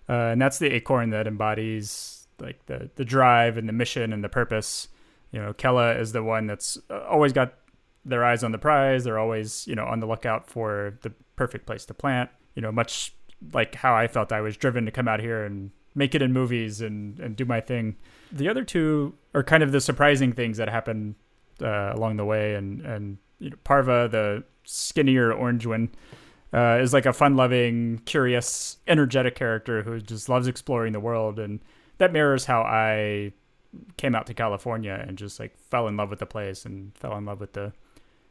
uh, 0.09 0.33
and 0.33 0.41
that's 0.41 0.59
the 0.59 0.73
acorn 0.73 1.11
that 1.11 1.27
embodies 1.27 2.27
like 2.41 2.65
the 2.67 2.91
the 2.97 3.05
drive 3.05 3.57
and 3.57 3.69
the 3.69 3.73
mission 3.73 4.13
and 4.13 4.23
the 4.23 4.29
purpose. 4.29 4.89
You 5.33 5.41
know, 5.41 5.53
Kella 5.53 5.95
is 5.95 6.13
the 6.13 6.23
one 6.23 6.47
that's 6.47 6.79
uh, 6.91 7.01
always 7.09 7.33
got 7.33 7.55
their 8.05 8.25
eyes 8.25 8.45
on 8.45 8.53
the 8.53 8.59
prize. 8.59 9.05
They're 9.05 9.19
always, 9.19 9.67
you 9.67 9.75
know, 9.75 9.87
on 9.87 10.01
the 10.01 10.07
lookout 10.07 10.49
for 10.49 10.99
the 11.03 11.13
perfect 11.37 11.67
place 11.67 11.85
to 11.87 11.95
plant. 11.95 12.31
You 12.55 12.63
know, 12.63 12.71
much 12.71 13.15
like 13.53 13.75
how 13.75 13.95
I 13.95 14.07
felt 14.07 14.33
I 14.33 14.41
was 14.41 14.57
driven 14.57 14.85
to 14.85 14.91
come 14.91 15.09
out 15.09 15.21
here 15.21 15.45
and 15.45 15.71
make 15.95 16.15
it 16.15 16.23
in 16.23 16.33
movies 16.33 16.81
and, 16.81 17.19
and 17.21 17.37
do 17.37 17.45
my 17.45 17.61
thing. 17.61 17.97
The 18.33 18.49
other 18.49 18.65
two 18.65 19.15
are 19.35 19.43
kind 19.43 19.63
of 19.63 19.73
the 19.73 19.81
surprising 19.81 20.33
things 20.33 20.57
that 20.59 20.69
happen 20.69 21.15
uh, 21.63 21.93
along 21.95 22.17
the 22.17 22.25
way. 22.25 22.55
And, 22.55 22.81
and 22.83 23.19
you 23.39 23.51
know, 23.51 23.57
Parva, 23.65 24.09
the 24.11 24.45
skinnier 24.65 25.33
orange 25.33 25.67
one, 25.67 25.91
uh, 26.55 26.79
is 26.81 26.93
like 26.93 27.05
a 27.05 27.13
fun-loving, 27.13 27.99
curious, 28.07 28.79
energetic 28.87 29.35
character 29.35 29.83
who 29.83 30.01
just 30.01 30.29
loves 30.29 30.47
exploring 30.47 30.93
the 30.93 31.01
world, 31.01 31.39
and 31.39 31.61
that 31.99 32.13
mirrors 32.13 32.45
how 32.45 32.63
I 32.63 33.33
came 33.97 34.15
out 34.15 34.27
to 34.27 34.35
California 34.35 35.05
and 35.07 35.19
just 35.19 35.41
like 35.41 35.57
fell 35.59 35.89
in 35.89 35.97
love 35.97 36.11
with 36.11 36.21
the 36.21 36.27
place 36.27 36.65
and 36.65 36.97
fell 36.97 37.17
in 37.17 37.25
love 37.25 37.41
with 37.41 37.53
the 37.53 37.73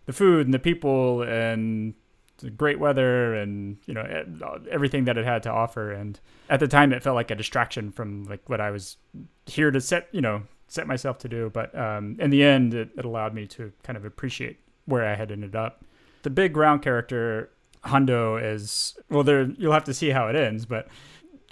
the 0.06 0.14
food 0.14 0.46
and 0.48 0.54
the 0.54 0.60
people 0.60 1.22
and 1.22 1.94
the 2.38 2.50
great 2.50 2.80
weather 2.80 3.36
and 3.36 3.78
you 3.86 3.94
know 3.94 4.04
everything 4.70 5.06
that 5.06 5.18
it 5.18 5.26
had 5.26 5.44
to 5.44 5.52
offer. 5.52 5.92
And 5.92 6.20
at 6.50 6.60
the 6.60 6.68
time 6.68 6.94
it 6.94 7.04
felt 7.04 7.16
like 7.16 7.32
a 7.32 7.36
distraction 7.36 7.92
from 7.92 8.26
like 8.26 8.50
what 8.50 8.62
I 8.62 8.72
was 8.72 8.98
here 9.46 9.72
to 9.72 9.82
set 9.82 10.08
you 10.12 10.22
know 10.22 10.44
set 10.68 10.88
myself 10.88 11.18
to 11.20 11.30
do. 11.30 11.50
But 11.54 11.78
um, 11.78 12.18
in 12.20 12.30
the 12.30 12.44
end 12.44 12.74
it, 12.74 12.90
it 12.98 13.06
allowed 13.06 13.34
me 13.34 13.48
to 13.48 13.72
kind 13.84 13.98
of 13.98 14.06
appreciate 14.06 14.60
where 14.86 15.06
I 15.06 15.16
had 15.16 15.32
ended 15.32 15.56
up. 15.56 15.86
The 16.24 16.30
big 16.30 16.56
round 16.58 16.82
character 16.82 17.50
Hondo 17.86 18.38
is 18.38 18.98
well 19.10 19.24
there 19.24 19.44
you'll 19.58 19.74
have 19.74 19.84
to 19.86 19.94
see 19.94 20.10
how 20.10 20.28
it 20.28 20.36
ends 20.36 20.66
but 20.66 20.88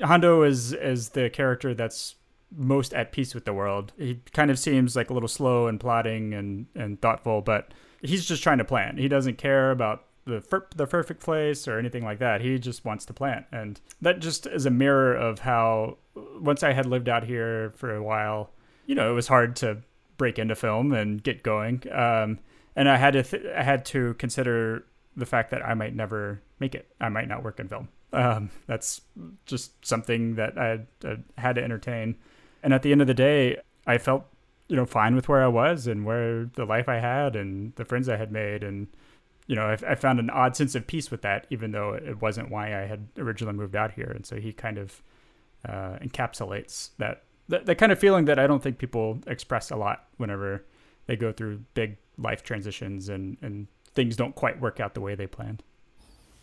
Hondo 0.02 0.44
is 0.44 0.74
is 0.74 1.10
the 1.10 1.30
character 1.30 1.74
that's 1.74 2.16
most 2.56 2.94
at 2.94 3.12
peace 3.12 3.34
with 3.34 3.46
the 3.46 3.54
world. 3.54 3.94
He 3.98 4.20
kind 4.34 4.52
of 4.52 4.60
seems 4.60 4.96
like 4.96 5.10
a 5.10 5.14
little 5.14 5.30
slow 5.30 5.68
and 5.68 5.80
plodding 5.80 6.34
and 6.34 6.68
and 6.76 7.02
thoughtful, 7.02 7.42
but 7.42 7.74
he's 8.02 8.26
just 8.26 8.44
trying 8.44 8.58
to 8.58 8.66
plant. 8.66 9.00
He 9.00 9.08
doesn't 9.08 9.38
care 9.38 9.72
about 9.72 10.06
the 10.26 10.44
the 10.76 10.88
perfect 10.88 11.22
place 11.22 11.68
or 11.68 11.80
anything 11.80 12.04
like 12.04 12.20
that. 12.20 12.42
He 12.42 12.60
just 12.60 12.86
wants 12.86 13.06
to 13.06 13.14
plant, 13.14 13.46
and 13.52 13.80
that 14.02 14.20
just 14.20 14.48
is 14.48 14.66
a 14.66 14.72
mirror 14.72 15.16
of 15.16 15.40
how 15.40 15.98
once 16.40 16.64
I 16.64 16.74
had 16.74 16.86
lived 16.86 17.10
out 17.10 17.24
here 17.24 17.72
for 17.76 17.96
a 17.96 18.04
while, 18.04 18.52
you 18.86 18.96
know, 18.96 19.10
it 19.10 19.14
was 19.14 19.28
hard 19.28 19.56
to 19.58 19.80
break 20.18 20.38
into 20.38 20.56
film 20.56 20.92
and 20.92 21.24
get 21.24 21.42
going. 21.42 21.84
Um, 21.92 22.40
and 22.76 22.90
I 22.90 22.98
had 22.98 23.14
to 23.14 23.24
th- 23.24 23.46
I 23.56 23.64
had 23.64 23.86
to 23.86 24.14
consider 24.16 24.86
the 25.16 25.26
fact 25.26 25.52
that 25.52 25.66
I 25.66 25.74
might 25.74 25.96
never 25.96 26.42
make 26.60 26.76
it. 26.76 26.88
I 27.00 27.10
might 27.10 27.28
not 27.28 27.44
work 27.44 27.60
in 27.60 27.68
film. 27.68 27.90
Um, 28.14 28.50
that's 28.68 29.02
just 29.46 29.86
something 29.86 30.36
that 30.36 30.58
I 30.58 30.80
had, 31.38 31.56
to 31.56 31.64
entertain. 31.64 32.18
And 32.64 32.74
at 32.74 32.82
the 32.82 32.92
end 32.92 33.02
of 33.02 33.08
the 33.08 33.14
day, 33.14 33.58
I 33.88 33.98
felt 33.98 34.26
you 34.68 34.78
know 34.78 34.86
fine 34.86 35.16
with 35.16 35.28
where 35.28 35.44
I 35.44 35.48
was 35.48 35.86
and 35.86 36.06
where 36.06 36.46
the 36.46 36.64
life 36.64 36.88
I 36.88 37.00
had 37.00 37.36
and 37.36 37.76
the 37.76 37.84
friends 37.84 38.08
I 38.08 38.16
had 38.16 38.32
made 38.32 38.64
and 38.64 38.88
you 39.46 39.54
know 39.54 39.64
I, 39.64 39.78
I 39.86 39.96
found 39.96 40.18
an 40.18 40.30
odd 40.30 40.56
sense 40.56 40.76
of 40.76 40.88
peace 40.88 41.12
with 41.12 41.24
that 41.24 41.46
even 41.50 41.74
though 41.74 41.94
it 41.94 42.22
wasn't 42.22 42.50
why 42.50 42.68
I 42.68 42.86
had 42.86 43.10
originally 43.18 43.54
moved 43.54 43.76
out 43.76 43.92
here 43.92 44.10
and 44.16 44.26
so 44.26 44.38
he 44.38 44.54
kind 44.54 44.78
of 44.78 45.04
uh, 45.68 45.98
encapsulates 46.02 46.92
that, 47.00 47.24
that 47.50 47.66
that 47.66 47.76
kind 47.76 47.92
of 47.92 48.00
feeling 48.00 48.24
that 48.26 48.40
I 48.40 48.48
don't 48.48 48.64
think 48.64 48.78
people 48.78 49.20
express 49.28 49.72
a 49.72 49.76
lot 49.76 50.06
whenever 50.16 50.64
they 51.06 51.18
go 51.18 51.34
through 51.34 51.64
big 51.74 51.98
life 52.18 52.42
transitions 52.42 53.10
and 53.10 53.36
and 53.42 53.68
things 53.94 54.16
don't 54.16 54.36
quite 54.36 54.60
work 54.60 54.80
out 54.80 54.94
the 54.94 55.02
way 55.02 55.16
they 55.16 55.28
planned. 55.28 55.64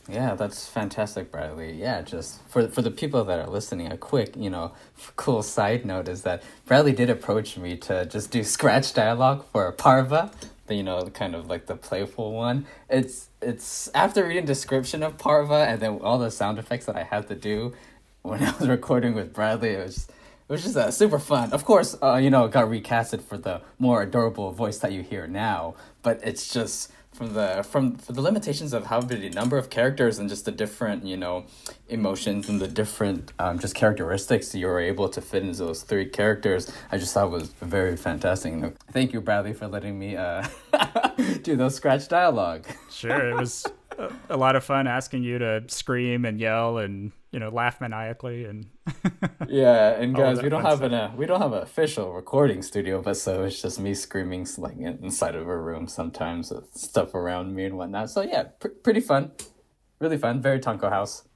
Yeah, 0.09 0.35
that's 0.37 0.67
fantastic, 0.67 1.31
Bradley. 1.31 1.73
Yeah, 1.73 2.01
just 2.01 2.43
for 2.49 2.67
for 2.69 2.81
the 2.81 2.91
people 2.91 3.25
that 3.25 3.39
are 3.39 3.47
listening, 3.47 3.93
a 3.93 3.99
quick, 3.99 4.35
you 4.37 4.49
know, 4.49 4.73
cool 5.17 5.43
side 5.43 5.85
note 5.85 6.09
is 6.09 6.23
that 6.23 6.43
Bradley 6.65 6.93
did 6.93 7.11
approach 7.11 7.59
me 7.59 7.77
to 7.77 8.07
just 8.07 8.31
do 8.31 8.43
scratch 8.43 8.95
dialogue 8.95 9.45
for 9.53 9.71
Parva, 9.73 10.31
the 10.67 10.77
you 10.77 10.83
know, 10.83 11.03
kind 11.13 11.35
of 11.35 11.49
like 11.49 11.67
the 11.67 11.77
playful 11.77 12.33
one. 12.33 12.67
It's 12.89 13.29
it's 13.43 13.91
after 13.95 14.27
reading 14.27 14.47
description 14.47 15.03
of 15.03 15.19
Parva 15.19 15.67
and 15.69 15.81
then 15.81 15.99
all 16.03 16.19
the 16.19 16.31
sound 16.31 16.59
effects 16.59 16.87
that 16.87 16.97
I 16.97 17.03
had 17.03 17.29
to 17.29 17.35
do 17.35 17.75
when 18.23 18.43
I 18.45 18.57
was 18.57 18.67
recording 18.67 19.15
with 19.15 19.35
Bradley, 19.35 19.71
it 19.71 19.85
was 19.85 20.09
it 20.49 20.53
was 20.53 20.63
just 20.63 20.77
uh, 20.77 20.91
super 20.91 21.19
fun. 21.19 21.53
Of 21.53 21.67
course, 21.67 21.97
uh, 22.03 22.17
you 22.17 22.31
know, 22.31 22.49
got 22.49 22.69
recasted 22.69 23.21
for 23.21 23.37
the 23.37 23.61
more 23.79 24.03
adorable 24.03 24.53
voice 24.53 24.79
that 24.79 24.93
you 24.93 25.03
hear 25.03 25.27
now, 25.27 25.75
but 26.03 26.21
it's 26.23 26.51
just 26.51 26.91
from 27.19 27.35
the 27.35 27.65
from 27.65 27.97
for 27.97 28.13
the 28.13 28.23
limitations 28.23 28.73
of 28.73 28.87
how 28.87 29.01
many 29.01 29.29
number 29.29 29.59
of 29.59 29.71
characters 29.71 30.21
and 30.21 30.29
just 30.29 30.45
the 30.45 30.53
different 30.53 31.05
you 31.05 31.17
know 31.17 31.45
emotions 31.89 32.49
and 32.49 32.61
the 32.61 32.69
different 32.69 33.33
um, 33.41 33.59
just 33.59 33.75
characteristics 33.75 34.55
you 34.55 34.69
were 34.69 34.79
able 34.79 35.09
to 35.09 35.21
fit 35.21 35.43
into 35.43 35.59
those 35.59 35.83
three 35.83 36.07
characters 36.07 36.71
i 36.93 36.97
just 36.97 37.13
thought 37.13 37.29
was 37.29 37.49
very 37.61 37.97
fantastic. 37.97 38.55
Thank 38.93 39.13
you 39.13 39.21
bradley 39.21 39.53
for 39.53 39.67
letting 39.67 39.99
me 39.99 40.17
uh, 40.17 40.47
do 41.43 41.57
those 41.57 41.75
scratch 41.75 42.07
dialogue. 42.07 42.67
Sure 42.89 43.31
it 43.31 43.35
was 43.35 43.67
a 44.29 44.37
lot 44.37 44.57
of 44.57 44.65
fun 44.65 44.87
asking 44.87 45.23
you 45.23 45.39
to 45.39 45.65
scream 45.67 46.25
and 46.25 46.39
yell 46.41 46.79
and 46.79 47.13
you 47.33 47.39
know 47.39 47.49
laugh 47.49 47.81
maniacally 47.81 48.45
and 48.45 48.67
yeah 49.49 49.91
and 50.01 50.15
guys 50.15 50.41
we 50.41 50.49
don't 50.49 50.65
have 50.65 50.79
stuff. 50.79 50.93
an 50.93 50.95
uh, 50.95 51.13
we 51.17 51.27
don't 51.27 51.41
have 51.41 51.53
an 51.53 51.63
official 51.63 52.13
recording 52.13 52.63
studio 52.63 53.03
but 53.03 53.17
so 53.17 53.45
it's 53.45 53.61
just 53.61 53.79
me 53.81 53.95
screaming 53.95 54.47
like 54.57 54.77
inside 54.79 55.35
of 55.35 55.47
a 55.47 55.57
room 55.57 55.87
sometimes 55.87 56.51
with 56.51 56.73
stuff 56.75 57.15
around 57.15 57.55
me 57.55 57.65
and 57.65 57.77
whatnot. 57.77 58.11
So 58.11 58.23
yeah 58.23 58.45
pr- 58.45 58.69
pretty 58.69 59.01
fun. 59.01 59.33
Really 60.01 60.17
fun. 60.17 60.41
Very 60.41 60.61
tonko 60.61 60.91
house. 60.91 61.27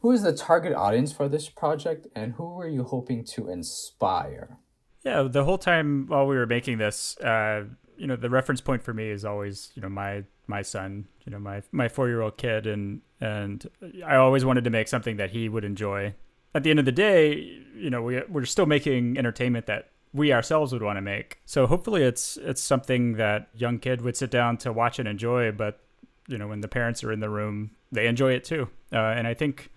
Who 0.00 0.10
is 0.10 0.22
the 0.22 0.32
target 0.32 0.74
audience 0.74 1.12
for 1.12 1.28
this 1.28 1.48
project 1.48 2.08
and 2.14 2.34
who 2.34 2.54
were 2.54 2.68
you 2.68 2.82
hoping 2.84 3.24
to 3.26 3.48
inspire? 3.48 4.58
Yeah 5.04 5.22
the 5.22 5.44
whole 5.44 5.58
time 5.58 6.06
while 6.08 6.26
we 6.26 6.36
were 6.36 6.46
making 6.46 6.78
this 6.78 7.16
uh 7.18 7.64
you 7.96 8.06
know 8.06 8.16
the 8.16 8.28
reference 8.30 8.60
point 8.60 8.82
for 8.82 8.92
me 8.92 9.10
is 9.10 9.24
always 9.24 9.70
you 9.74 9.80
know 9.80 9.88
my 9.88 10.24
my 10.46 10.60
son 10.60 11.06
you 11.24 11.32
know 11.32 11.38
my 11.38 11.62
my 11.72 11.88
four 11.88 12.08
year 12.08 12.20
old 12.20 12.36
kid 12.36 12.66
and 12.66 13.00
and 13.20 13.68
I 14.04 14.16
always 14.16 14.44
wanted 14.44 14.64
to 14.64 14.70
make 14.70 14.88
something 14.88 15.16
that 15.16 15.30
he 15.30 15.48
would 15.48 15.64
enjoy. 15.64 16.14
At 16.54 16.62
the 16.62 16.70
end 16.70 16.78
of 16.78 16.84
the 16.84 16.92
day, 16.92 17.34
you 17.74 17.90
know, 17.90 18.02
we 18.02 18.22
we're 18.28 18.44
still 18.44 18.66
making 18.66 19.18
entertainment 19.18 19.66
that 19.66 19.90
we 20.12 20.32
ourselves 20.32 20.72
would 20.72 20.82
want 20.82 20.96
to 20.96 21.02
make. 21.02 21.38
So 21.44 21.66
hopefully 21.66 22.02
it's 22.02 22.36
it's 22.36 22.62
something 22.62 23.14
that 23.14 23.48
young 23.54 23.78
kid 23.78 24.02
would 24.02 24.16
sit 24.16 24.30
down 24.30 24.58
to 24.58 24.72
watch 24.72 24.98
and 24.98 25.08
enjoy, 25.08 25.52
but 25.52 25.80
you 26.28 26.38
know, 26.38 26.48
when 26.48 26.60
the 26.60 26.68
parents 26.68 27.02
are 27.04 27.12
in 27.12 27.20
the 27.20 27.28
room, 27.28 27.72
they 27.92 28.06
enjoy 28.06 28.32
it 28.32 28.44
too. 28.44 28.68
Uh, 28.92 28.98
and 28.98 29.26
I 29.26 29.34
think 29.34 29.70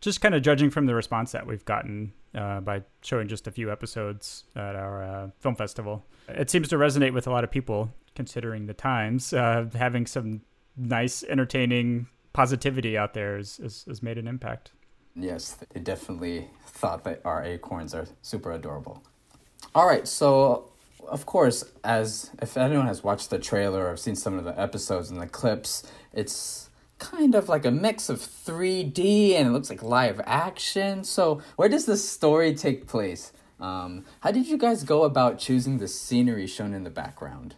just 0.00 0.20
kind 0.20 0.34
of 0.34 0.42
judging 0.42 0.70
from 0.70 0.86
the 0.86 0.94
response 0.94 1.32
that 1.32 1.46
we've 1.46 1.64
gotten 1.64 2.12
uh, 2.34 2.60
by 2.60 2.82
showing 3.02 3.28
just 3.28 3.46
a 3.46 3.50
few 3.50 3.70
episodes 3.70 4.44
at 4.56 4.74
our 4.74 5.02
uh, 5.02 5.30
film 5.40 5.54
festival, 5.54 6.04
it 6.28 6.50
seems 6.50 6.68
to 6.68 6.76
resonate 6.76 7.12
with 7.12 7.26
a 7.26 7.30
lot 7.30 7.44
of 7.44 7.50
people 7.50 7.92
considering 8.14 8.66
the 8.66 8.74
times. 8.74 9.32
Uh, 9.32 9.66
having 9.74 10.06
some 10.06 10.42
nice, 10.76 11.22
entertaining 11.24 12.06
positivity 12.32 12.96
out 12.96 13.14
there 13.14 13.36
has, 13.36 13.58
has, 13.58 13.84
has 13.86 14.02
made 14.02 14.18
an 14.18 14.26
impact. 14.26 14.72
Yes, 15.14 15.58
they 15.72 15.80
definitely 15.80 16.48
thought 16.66 17.04
that 17.04 17.20
our 17.24 17.44
acorns 17.44 17.94
are 17.94 18.06
super 18.22 18.52
adorable. 18.52 19.02
All 19.74 19.86
right, 19.86 20.08
so 20.08 20.72
of 21.08 21.26
course, 21.26 21.64
as 21.84 22.30
if 22.40 22.56
anyone 22.56 22.86
has 22.86 23.02
watched 23.02 23.30
the 23.30 23.38
trailer 23.38 23.86
or 23.88 23.96
seen 23.96 24.16
some 24.16 24.38
of 24.38 24.44
the 24.44 24.58
episodes 24.58 25.10
and 25.10 25.20
the 25.20 25.26
clips, 25.26 25.82
it's 26.12 26.70
kind 26.98 27.34
of 27.34 27.48
like 27.48 27.64
a 27.64 27.70
mix 27.70 28.08
of 28.08 28.18
3D 28.18 29.34
and 29.34 29.48
it 29.48 29.50
looks 29.50 29.68
like 29.68 29.82
live 29.82 30.20
action. 30.24 31.04
So, 31.04 31.42
where 31.56 31.68
does 31.68 31.84
the 31.84 31.96
story 31.96 32.54
take 32.54 32.86
place? 32.86 33.32
Um, 33.60 34.04
how 34.20 34.30
did 34.30 34.46
you 34.46 34.56
guys 34.56 34.82
go 34.82 35.04
about 35.04 35.38
choosing 35.38 35.78
the 35.78 35.88
scenery 35.88 36.46
shown 36.46 36.74
in 36.74 36.84
the 36.84 36.90
background? 36.90 37.56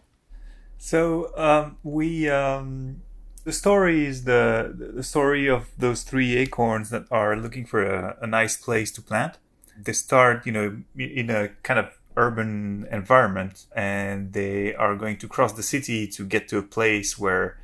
So 0.77 1.31
um, 1.35 1.77
we 1.83 2.29
um, 2.29 3.01
the 3.45 3.53
story 3.53 4.05
is 4.05 4.23
the 4.25 4.73
the 4.75 5.03
story 5.03 5.47
of 5.47 5.69
those 5.77 6.01
three 6.03 6.35
acorns 6.35 6.89
that 6.89 7.05
are 7.11 7.37
looking 7.37 7.65
for 7.65 7.83
a, 7.83 8.17
a 8.21 8.27
nice 8.27 8.57
place 8.57 8.91
to 8.93 9.01
plant. 9.01 9.37
They 9.77 9.93
start, 9.93 10.45
you 10.45 10.51
know, 10.51 10.81
in 10.97 11.29
a 11.29 11.49
kind 11.63 11.79
of 11.79 11.87
urban 12.17 12.87
environment, 12.91 13.65
and 13.75 14.33
they 14.33 14.73
are 14.75 14.95
going 14.95 15.17
to 15.17 15.27
cross 15.27 15.53
the 15.53 15.63
city 15.63 16.07
to 16.07 16.25
get 16.25 16.47
to 16.49 16.57
a 16.57 16.63
place 16.63 17.19
where 17.19 17.57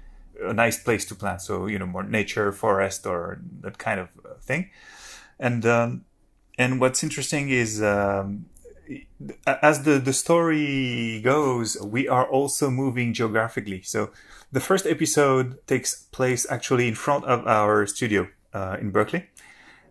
a 0.43 0.53
nice 0.53 0.81
place 0.81 1.03
to 1.05 1.15
plant. 1.15 1.41
So 1.41 1.65
you 1.65 1.79
know, 1.79 1.87
more 1.87 2.03
nature, 2.03 2.51
forest, 2.51 3.05
or 3.07 3.41
that 3.61 3.77
kind 3.79 3.99
of 3.99 4.09
thing. 4.41 4.69
And 5.39 5.65
um, 5.65 6.05
and 6.59 6.79
what's 6.79 7.01
interesting 7.03 7.49
is 7.49 7.81
um, 7.81 8.45
as 9.47 9.83
the, 9.83 9.99
the 9.99 10.13
story 10.13 11.21
goes, 11.23 11.77
we 11.81 12.07
are 12.07 12.27
also 12.27 12.69
moving 12.69 13.13
geographically. 13.13 13.81
So 13.81 14.11
the 14.51 14.59
first 14.59 14.85
episode 14.85 15.65
takes 15.67 16.03
place 16.11 16.45
actually 16.49 16.87
in 16.87 16.95
front 16.95 17.25
of 17.25 17.47
our 17.47 17.85
studio 17.85 18.27
uh, 18.53 18.77
in 18.79 18.91
Berkeley. 18.91 19.27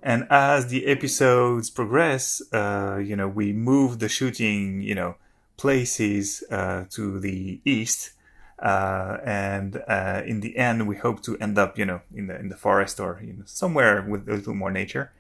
And 0.02 0.26
as 0.30 0.68
the 0.68 0.86
episodes 0.86 1.70
progress, 1.70 2.42
uh, 2.52 3.00
you 3.02 3.16
know, 3.16 3.28
we 3.28 3.52
move 3.52 3.98
the 3.98 4.08
shooting, 4.08 4.80
you 4.80 4.94
know, 4.94 5.16
places 5.56 6.42
uh, 6.50 6.84
to 6.90 7.20
the 7.20 7.60
east. 7.64 8.12
Uh, 8.58 9.18
and 9.24 9.82
uh, 9.88 10.22
in 10.26 10.40
the 10.40 10.56
end, 10.56 10.86
we 10.86 10.96
hope 10.96 11.22
to 11.22 11.36
end 11.38 11.58
up, 11.58 11.78
you 11.78 11.84
know, 11.84 12.00
in 12.14 12.26
the 12.26 12.38
in 12.38 12.48
the 12.48 12.56
forest 12.56 13.00
or 13.00 13.20
you 13.22 13.32
know, 13.32 13.42
somewhere 13.46 14.02
with 14.02 14.28
a 14.28 14.34
little 14.34 14.54
more 14.54 14.70
nature. 14.70 15.12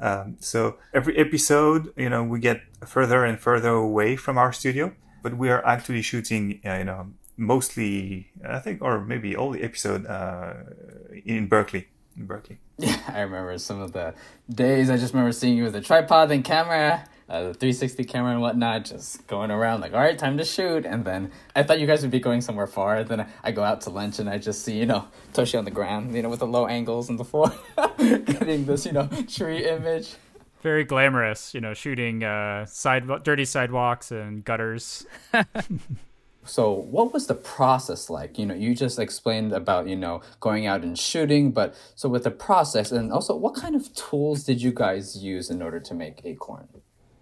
Um, 0.00 0.36
so 0.40 0.76
every 0.94 1.16
episode, 1.16 1.92
you 1.96 2.08
know, 2.08 2.24
we 2.24 2.40
get 2.40 2.62
further 2.86 3.24
and 3.24 3.38
further 3.38 3.70
away 3.70 4.16
from 4.16 4.38
our 4.38 4.52
studio, 4.52 4.92
but 5.22 5.36
we 5.36 5.50
are 5.50 5.64
actually 5.64 6.02
shooting, 6.02 6.60
uh, 6.64 6.74
you 6.74 6.84
know, 6.84 7.12
mostly, 7.40 8.30
I 8.46 8.58
think, 8.58 8.82
or 8.82 9.00
maybe 9.00 9.34
all 9.34 9.50
the 9.50 9.62
episode 9.62 10.06
uh, 10.06 10.54
in 11.24 11.48
Berkeley, 11.48 11.88
in 12.16 12.26
Berkeley. 12.26 12.58
Yeah, 12.78 13.00
I 13.08 13.22
remember 13.22 13.56
some 13.58 13.80
of 13.80 13.92
the 13.92 14.14
days. 14.48 14.90
I 14.90 14.96
just 14.96 15.14
remember 15.14 15.32
seeing 15.32 15.56
you 15.56 15.64
with 15.64 15.74
a 15.74 15.80
tripod 15.80 16.30
and 16.30 16.44
camera, 16.44 17.04
uh, 17.28 17.48
the 17.48 17.54
360 17.54 18.04
camera 18.04 18.32
and 18.32 18.40
whatnot, 18.40 18.84
just 18.84 19.26
going 19.26 19.50
around 19.50 19.80
like, 19.80 19.94
all 19.94 20.00
right, 20.00 20.18
time 20.18 20.36
to 20.36 20.44
shoot. 20.44 20.84
And 20.84 21.04
then 21.04 21.32
I 21.56 21.62
thought 21.62 21.80
you 21.80 21.86
guys 21.86 22.02
would 22.02 22.10
be 22.10 22.20
going 22.20 22.42
somewhere 22.42 22.66
far. 22.66 23.02
Then 23.04 23.26
I 23.42 23.52
go 23.52 23.64
out 23.64 23.80
to 23.82 23.90
lunch 23.90 24.18
and 24.18 24.28
I 24.28 24.38
just 24.38 24.62
see, 24.62 24.78
you 24.78 24.86
know, 24.86 25.06
Toshi 25.32 25.58
on 25.58 25.64
the 25.64 25.70
ground, 25.70 26.14
you 26.14 26.22
know, 26.22 26.28
with 26.28 26.40
the 26.40 26.46
low 26.46 26.66
angles 26.66 27.08
and 27.08 27.18
the 27.18 27.24
floor, 27.24 27.52
getting 27.98 28.66
this, 28.66 28.84
you 28.84 28.92
know, 28.92 29.08
tree 29.28 29.66
image. 29.66 30.14
Very 30.60 30.84
glamorous, 30.84 31.54
you 31.54 31.60
know, 31.62 31.72
shooting 31.72 32.22
uh, 32.22 32.66
side 32.66 33.08
dirty 33.24 33.46
sidewalks 33.46 34.10
and 34.10 34.44
gutters. 34.44 35.06
So, 36.44 36.72
what 36.72 37.12
was 37.12 37.26
the 37.26 37.34
process 37.34 38.08
like? 38.08 38.38
You 38.38 38.46
know, 38.46 38.54
you 38.54 38.74
just 38.74 38.98
explained 38.98 39.52
about, 39.52 39.88
you 39.88 39.96
know, 39.96 40.22
going 40.40 40.66
out 40.66 40.82
and 40.82 40.98
shooting, 40.98 41.52
but 41.52 41.74
so 41.94 42.08
with 42.08 42.24
the 42.24 42.30
process 42.30 42.90
and 42.92 43.12
also 43.12 43.36
what 43.36 43.54
kind 43.54 43.76
of 43.76 43.94
tools 43.94 44.44
did 44.44 44.62
you 44.62 44.72
guys 44.72 45.22
use 45.22 45.50
in 45.50 45.60
order 45.60 45.78
to 45.80 45.94
make 45.94 46.22
Acorn? 46.24 46.68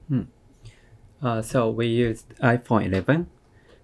Hmm. 0.08 0.22
Uh, 1.20 1.42
so, 1.42 1.68
we 1.68 1.86
used 1.88 2.28
iPhone 2.38 2.86
11 2.86 3.28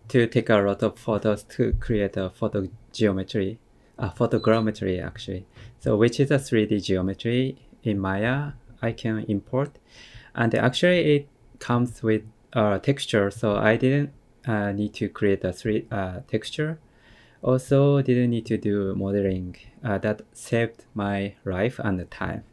to 0.08 0.26
take 0.28 0.48
a 0.50 0.56
lot 0.56 0.82
of 0.82 0.98
photos 0.98 1.42
to 1.42 1.72
create 1.80 2.16
a 2.16 2.30
photo 2.30 2.68
geometry, 2.92 3.58
uh, 3.98 4.10
photogrammetry 4.10 5.04
actually. 5.04 5.46
So, 5.80 5.96
which 5.96 6.20
is 6.20 6.30
a 6.30 6.38
3D 6.38 6.84
geometry 6.84 7.58
in 7.82 7.98
Maya 7.98 8.52
I 8.80 8.92
can 8.92 9.24
import. 9.28 9.78
And 10.34 10.54
actually, 10.54 11.16
it 11.16 11.28
comes 11.58 12.02
with 12.02 12.22
a 12.52 12.78
texture, 12.78 13.30
so 13.30 13.56
I 13.56 13.76
didn't 13.76 14.12
uh, 14.46 14.72
need 14.72 14.94
to 14.94 15.08
create 15.08 15.44
a 15.44 15.52
three 15.52 15.86
uh, 15.90 16.20
texture. 16.28 16.78
Also, 17.42 18.00
didn't 18.00 18.30
need 18.30 18.46
to 18.46 18.56
do 18.56 18.94
modeling. 18.94 19.56
Uh, 19.84 19.98
that 19.98 20.22
saved 20.32 20.84
my 20.94 21.34
life 21.44 21.78
and 21.78 21.98
the 21.98 22.04
time. 22.06 22.44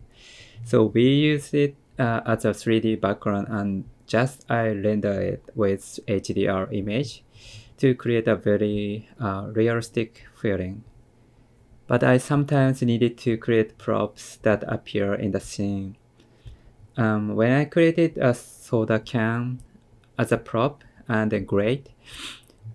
So 0.63 0.85
we 0.85 1.03
use 1.03 1.53
it 1.53 1.75
uh, 1.97 2.21
as 2.25 2.45
a 2.45 2.51
3D 2.51 2.99
background 2.99 3.47
and 3.49 3.85
just 4.05 4.45
I 4.49 4.69
render 4.69 5.21
it 5.21 5.43
with 5.55 5.99
HDR 6.07 6.67
image 6.73 7.23
to 7.77 7.95
create 7.95 8.27
a 8.27 8.35
very 8.35 9.09
uh, 9.19 9.47
realistic 9.53 10.25
feeling. 10.35 10.83
But 11.87 12.03
I 12.03 12.17
sometimes 12.17 12.81
needed 12.81 13.17
to 13.19 13.37
create 13.37 13.77
props 13.77 14.37
that 14.43 14.63
appear 14.67 15.13
in 15.13 15.31
the 15.31 15.39
scene. 15.39 15.95
Um, 16.97 17.35
when 17.35 17.51
I 17.51 17.65
created 17.65 18.17
a 18.17 18.33
soda 18.33 18.99
can 18.99 19.61
as 20.17 20.31
a 20.31 20.37
prop, 20.37 20.83
and 21.07 21.31
a 21.33 21.39
grate 21.39 21.89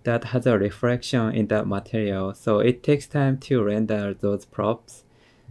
that 0.03 0.25
has 0.25 0.45
a 0.45 0.57
reflection 0.57 1.33
in 1.33 1.47
that 1.47 1.67
material. 1.67 2.33
So 2.33 2.59
it 2.59 2.83
takes 2.83 3.07
time 3.07 3.37
to 3.39 3.63
render 3.63 4.13
those 4.13 4.45
props. 4.45 5.03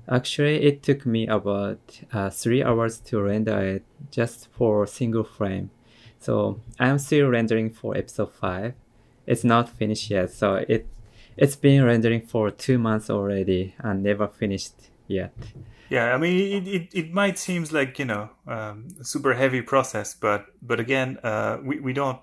Actually, 0.09 0.63
it 0.63 0.83
took 0.83 1.05
me 1.05 1.27
about 1.27 2.01
uh, 2.13 2.31
three 2.31 2.63
hours 2.63 2.99
to 3.01 3.21
render 3.21 3.59
it 3.59 3.85
just 4.11 4.49
for 4.53 4.87
single 4.87 5.25
frame. 5.25 5.71
So 6.19 6.61
I'm 6.79 6.99
still 6.99 7.29
rendering 7.29 7.71
for 7.71 7.97
episode 7.97 8.33
five. 8.33 8.75
It's 9.27 9.45
not 9.45 9.69
finished 9.69 10.11
yet, 10.11 10.31
so 10.31 10.65
it 10.69 10.87
it's 11.37 11.57
been 11.57 11.85
rendering 11.85 12.23
for 12.23 12.51
two 12.51 12.79
months 12.79 13.11
already 13.11 13.75
and 13.81 14.03
never 14.03 14.27
finished 14.27 14.75
yet. 15.07 15.35
Yeah, 15.91 16.15
I 16.15 16.19
mean, 16.19 16.67
it, 16.67 16.69
it, 16.69 16.89
it 16.93 17.13
might 17.13 17.39
seems 17.39 17.73
like 17.73 17.99
you 17.99 18.07
know 18.07 18.31
um, 18.47 18.89
a 19.01 19.05
super 19.05 19.35
heavy 19.35 19.63
process, 19.63 20.15
but 20.15 20.47
but 20.63 20.81
again, 20.81 21.19
uh, 21.23 21.59
we 21.63 21.79
we 21.81 21.93
don't 21.93 22.19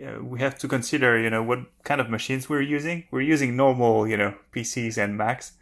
uh, 0.00 0.22
we 0.22 0.40
have 0.40 0.58
to 0.58 0.68
consider, 0.68 1.18
you 1.18 1.30
know, 1.30 1.42
what 1.42 1.60
kind 1.84 2.00
of 2.00 2.08
machines 2.08 2.48
we're 2.48 2.62
using. 2.62 3.04
We're 3.10 3.22
using 3.22 3.56
normal, 3.56 4.06
you 4.06 4.16
know, 4.16 4.34
PCs 4.54 4.96
and 4.98 5.16
Macs. 5.16 5.52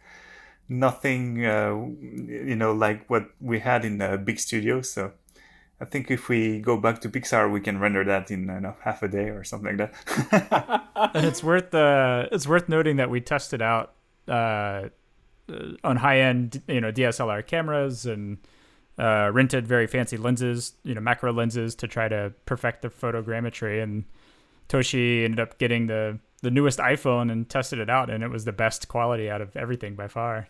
Nothing, 0.69 1.45
uh, 1.45 1.73
you 2.01 2.55
know, 2.55 2.71
like 2.71 3.09
what 3.09 3.25
we 3.41 3.59
had 3.59 3.83
in 3.83 3.97
the 3.97 4.17
big 4.17 4.39
studio. 4.39 4.81
So 4.81 5.11
I 5.81 5.85
think 5.85 6.11
if 6.11 6.29
we 6.29 6.59
go 6.59 6.77
back 6.77 7.01
to 7.01 7.09
Pixar, 7.09 7.51
we 7.51 7.59
can 7.59 7.79
render 7.79 8.03
that 8.05 8.31
in 8.31 8.41
you 8.47 8.59
know, 8.59 8.75
half 8.83 9.03
a 9.03 9.07
day 9.07 9.29
or 9.29 9.43
something 9.43 9.77
like 9.77 9.91
that. 9.91 11.11
and 11.15 11.25
it's 11.25 11.43
worth 11.43 11.73
uh, 11.73 12.27
it's 12.31 12.47
worth 12.47 12.69
noting 12.69 12.97
that 12.97 13.09
we 13.09 13.19
tested 13.19 13.61
out 13.61 13.93
uh, 14.27 14.89
on 15.83 15.97
high 15.97 16.19
end, 16.19 16.61
you 16.67 16.79
know, 16.79 16.91
DSLR 16.91 17.45
cameras 17.45 18.05
and 18.05 18.37
uh, 18.99 19.31
rented 19.33 19.67
very 19.67 19.87
fancy 19.87 20.17
lenses, 20.17 20.73
you 20.83 20.93
know, 20.93 21.01
macro 21.01 21.33
lenses 21.33 21.75
to 21.75 21.87
try 21.87 22.07
to 22.07 22.31
perfect 22.45 22.83
the 22.83 22.89
photogrammetry 22.89 23.81
and 23.81 24.05
Toshi 24.71 25.25
ended 25.25 25.39
up 25.41 25.57
getting 25.57 25.87
the 25.87 26.17
the 26.41 26.49
newest 26.49 26.79
iPhone 26.79 27.31
and 27.31 27.47
tested 27.47 27.77
it 27.77 27.89
out, 27.89 28.09
and 28.09 28.23
it 28.23 28.29
was 28.29 28.45
the 28.45 28.53
best 28.53 28.87
quality 28.87 29.29
out 29.29 29.41
of 29.41 29.55
everything 29.55 29.95
by 29.95 30.07
far. 30.07 30.47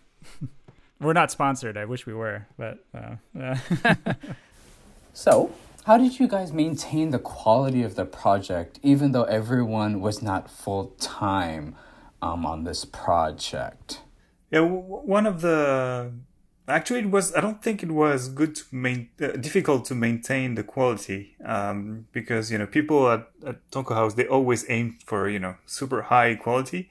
we're 1.01 1.13
not 1.13 1.31
sponsored. 1.31 1.75
I 1.75 1.86
wish 1.86 2.05
we 2.05 2.13
were, 2.13 2.45
but. 2.57 2.86
Uh, 2.95 3.55
so, 5.13 5.51
how 5.86 5.97
did 5.97 6.19
you 6.19 6.27
guys 6.27 6.53
maintain 6.53 7.10
the 7.10 7.19
quality 7.19 7.81
of 7.81 7.95
the 7.95 8.05
project, 8.05 8.79
even 8.84 9.12
though 9.12 9.23
everyone 9.23 9.99
was 9.99 10.21
not 10.21 10.49
full 10.49 10.93
time 10.99 11.75
um, 12.21 12.45
on 12.45 12.63
this 12.63 12.86
project? 12.86 14.01
Yeah, 14.51 14.62
one 14.62 15.25
of 15.25 15.41
the 15.41 16.13
Actually, 16.71 17.01
it 17.01 17.12
was. 17.12 17.36
I 17.36 17.41
don't 17.41 17.62
think 17.62 17.84
it 17.84 17.91
was 17.91 18.29
good 18.29 18.55
to 18.55 18.63
main, 18.71 19.10
uh, 19.21 19.27
difficult 19.47 19.86
to 19.86 19.95
maintain 19.95 20.55
the 20.55 20.63
quality 20.63 21.36
um, 21.43 22.07
because 22.12 22.51
you 22.51 22.57
know 22.57 22.65
people 22.65 23.10
at, 23.10 23.29
at 23.45 23.69
Tonko 23.71 23.93
House 23.93 24.13
they 24.13 24.27
always 24.27 24.65
aim 24.69 24.97
for 25.05 25.29
you 25.29 25.39
know 25.39 25.55
super 25.65 26.03
high 26.03 26.36
quality, 26.36 26.89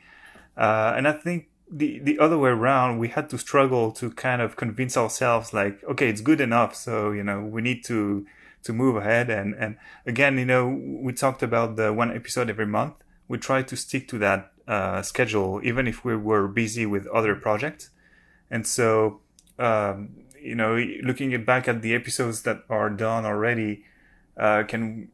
uh, 0.56 0.92
and 0.96 1.08
I 1.08 1.12
think 1.12 1.48
the 1.70 1.98
the 2.00 2.18
other 2.18 2.36
way 2.36 2.50
around 2.50 2.98
we 2.98 3.08
had 3.08 3.30
to 3.30 3.38
struggle 3.38 3.92
to 3.92 4.10
kind 4.10 4.42
of 4.42 4.56
convince 4.56 4.96
ourselves 4.96 5.54
like 5.54 5.82
okay 5.84 6.08
it's 6.08 6.20
good 6.20 6.40
enough 6.40 6.74
so 6.74 7.12
you 7.12 7.22
know 7.22 7.40
we 7.40 7.62
need 7.62 7.84
to 7.84 8.26
to 8.64 8.72
move 8.72 8.96
ahead. 8.96 9.30
And 9.30 9.54
and 9.54 9.76
again 10.04 10.36
you 10.38 10.44
know 10.44 10.68
we 10.68 11.12
talked 11.12 11.42
about 11.42 11.76
the 11.76 11.92
one 11.92 12.14
episode 12.14 12.50
every 12.50 12.66
month. 12.66 12.94
We 13.28 13.38
tried 13.38 13.68
to 13.68 13.76
stick 13.76 14.08
to 14.08 14.18
that 14.18 14.52
uh, 14.66 15.02
schedule 15.02 15.60
even 15.62 15.86
if 15.86 16.04
we 16.04 16.16
were 16.16 16.48
busy 16.48 16.86
with 16.86 17.06
other 17.08 17.34
projects. 17.34 17.90
And 18.50 18.66
so 18.66 19.20
um, 19.60 20.10
you 20.40 20.54
know, 20.54 20.76
looking 21.02 21.44
back 21.44 21.68
at 21.68 21.82
the 21.82 21.94
episodes 21.94 22.42
that 22.42 22.64
are 22.70 22.90
done 22.90 23.24
already, 23.26 23.84
uh, 24.36 24.62
can 24.66 25.08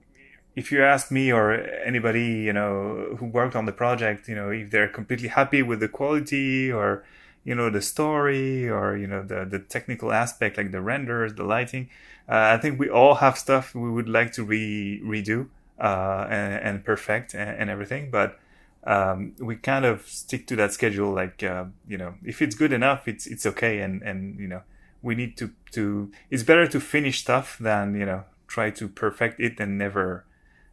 if 0.55 0.73
you 0.73 0.83
ask 0.83 1.11
me 1.11 1.31
or 1.31 1.53
anybody 1.85 2.29
you 2.47 2.53
know 2.53 3.17
who 3.19 3.27
worked 3.27 3.57
on 3.57 3.67
the 3.67 3.73
project, 3.73 4.29
you 4.29 4.35
know, 4.35 4.51
if 4.51 4.71
they're 4.71 4.89
completely 4.89 5.29
happy 5.29 5.63
with 5.63 5.81
the 5.81 5.89
quality 5.89 6.73
or 6.73 7.05
you 7.45 7.55
know 7.55 7.71
the 7.71 7.83
story 7.83 8.69
or 8.69 8.97
you 8.97 9.07
know 9.07 9.23
the 9.23 9.45
the 9.45 9.59
technical 9.59 10.13
aspect 10.13 10.57
like 10.57 10.71
the 10.73 10.81
renders, 10.81 11.35
the 11.35 11.45
lighting, 11.45 11.89
uh, 12.29 12.55
I 12.55 12.59
think 12.59 12.79
we 12.79 12.89
all 12.89 13.17
have 13.17 13.37
stuff 13.37 13.75
we 13.75 13.91
would 13.91 14.09
like 14.09 14.33
to 14.33 14.45
re 14.45 15.01
redo 15.05 15.49
uh, 15.79 16.27
and, 16.31 16.55
and 16.55 16.85
perfect 16.85 17.35
and, 17.35 17.51
and 17.51 17.71
everything, 17.71 18.11
but 18.11 18.39
um, 18.87 19.35
we 19.39 19.57
kind 19.57 19.85
of 19.85 20.07
stick 20.09 20.47
to 20.47 20.57
that 20.57 20.73
schedule. 20.73 21.13
Like 21.13 21.43
uh, 21.43 21.65
you 21.89 21.99
know, 21.99 22.15
if 22.25 22.41
it's 22.41 22.55
good 22.55 22.73
enough, 22.73 23.09
it's 23.09 23.27
it's 23.27 23.45
okay, 23.45 23.81
and 23.81 24.01
and 24.03 24.39
you 24.39 24.47
know, 24.47 24.63
we 25.03 25.15
need 25.15 25.37
to 25.39 25.51
to. 25.73 26.11
It's 26.31 26.45
better 26.45 26.67
to 26.69 26.81
finish 26.81 27.21
stuff 27.21 27.59
than 27.59 27.99
you 27.99 28.07
know 28.07 28.25
try 28.47 28.71
to 28.71 28.89
perfect 28.89 29.41
it 29.41 29.59
and 29.59 29.77
never 29.77 30.25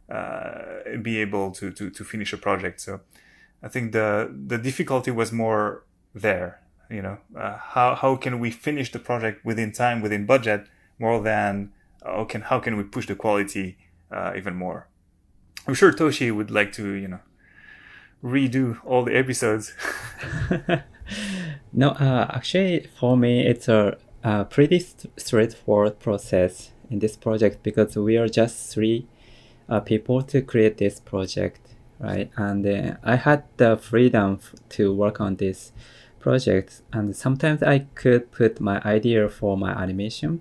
uh, 0.08 0.96
be 1.02 1.18
able 1.18 1.50
to 1.52 1.72
to 1.72 1.90
to 1.90 2.04
finish 2.04 2.32
a 2.32 2.36
project. 2.36 2.80
So 2.80 3.00
I 3.62 3.68
think 3.68 3.92
the 3.92 4.32
the 4.46 4.58
difficulty 4.58 5.10
was 5.10 5.32
more 5.32 5.84
there. 6.14 6.60
You 6.88 7.02
know, 7.02 7.18
uh, 7.36 7.56
how 7.58 7.96
how 7.96 8.14
can 8.14 8.38
we 8.38 8.52
finish 8.52 8.92
the 8.92 9.00
project 9.00 9.44
within 9.44 9.72
time, 9.72 10.02
within 10.02 10.24
budget, 10.24 10.68
more 11.00 11.20
than 11.20 11.72
how 12.04 12.24
can 12.24 12.42
how 12.42 12.60
can 12.60 12.76
we 12.76 12.84
push 12.84 13.08
the 13.08 13.16
quality 13.16 13.76
uh, 14.12 14.34
even 14.36 14.54
more? 14.54 14.86
I'm 15.66 15.74
sure 15.74 15.92
Toshi 15.92 16.30
would 16.30 16.52
like 16.52 16.70
to 16.74 16.92
you 16.92 17.08
know 17.08 17.20
redo 18.24 18.78
all 18.84 19.04
the 19.04 19.16
episodes? 19.16 19.74
no, 21.72 21.90
uh, 21.90 22.26
actually, 22.30 22.88
for 22.98 23.16
me, 23.16 23.46
it's 23.46 23.68
a, 23.68 23.98
a 24.22 24.46
pretty 24.46 24.78
st- 24.78 25.12
straightforward 25.20 26.00
process 26.00 26.70
in 26.90 26.98
this 27.00 27.16
project 27.16 27.62
because 27.62 27.96
we 27.96 28.16
are 28.16 28.28
just 28.28 28.72
three 28.72 29.06
uh, 29.68 29.80
people 29.80 30.22
to 30.22 30.40
create 30.40 30.78
this 30.78 30.98
project, 31.00 31.60
right? 31.98 32.30
And 32.36 32.66
uh, 32.66 32.96
I 33.04 33.16
had 33.16 33.44
the 33.58 33.76
freedom 33.76 34.38
f- 34.40 34.54
to 34.70 34.92
work 34.94 35.20
on 35.20 35.36
this 35.36 35.72
project, 36.18 36.80
and 36.92 37.14
sometimes 37.14 37.62
I 37.62 37.80
could 37.94 38.32
put 38.32 38.60
my 38.60 38.80
idea 38.82 39.28
for 39.28 39.58
my 39.58 39.72
animation, 39.72 40.40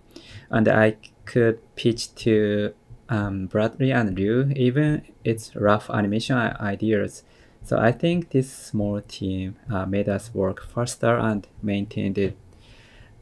and 0.49 0.67
I 0.69 0.95
could 1.25 1.59
pitch 1.75 2.15
to 2.15 2.73
um, 3.09 3.47
Bradley 3.47 3.91
and 3.91 4.17
Ryu, 4.17 4.53
even 4.55 5.03
its 5.25 5.53
rough 5.55 5.89
animation 5.89 6.37
ideas 6.37 7.23
so 7.63 7.77
I 7.77 7.91
think 7.91 8.31
this 8.31 8.51
small 8.51 9.01
team 9.01 9.55
uh, 9.71 9.85
made 9.85 10.09
us 10.09 10.33
work 10.33 10.63
faster 10.63 11.17
and 11.17 11.47
maintained 11.61 12.17
it, 12.17 12.37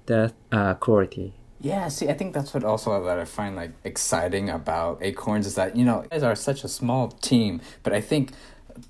the 0.08 0.34
uh, 0.52 0.74
quality. 0.76 1.34
Yeah, 1.60 1.90
see, 1.90 2.10
I 2.10 2.14
think 2.14 2.34
that's 2.34 2.56
what 2.56 2.64
also 2.64 3.04
that 3.06 3.20
I 3.20 3.26
find 3.26 3.56
like 3.56 3.72
exciting 3.84 4.50
about 4.50 4.98
Acorns 5.04 5.46
is 5.46 5.54
that 5.56 5.76
you 5.76 5.86
know 5.86 6.06
guys 6.10 6.24
are 6.24 6.36
such 6.36 6.64
a 6.64 6.68
small 6.68 7.10
team, 7.10 7.62
but 7.84 7.94
I 7.94 8.02
think 8.02 8.32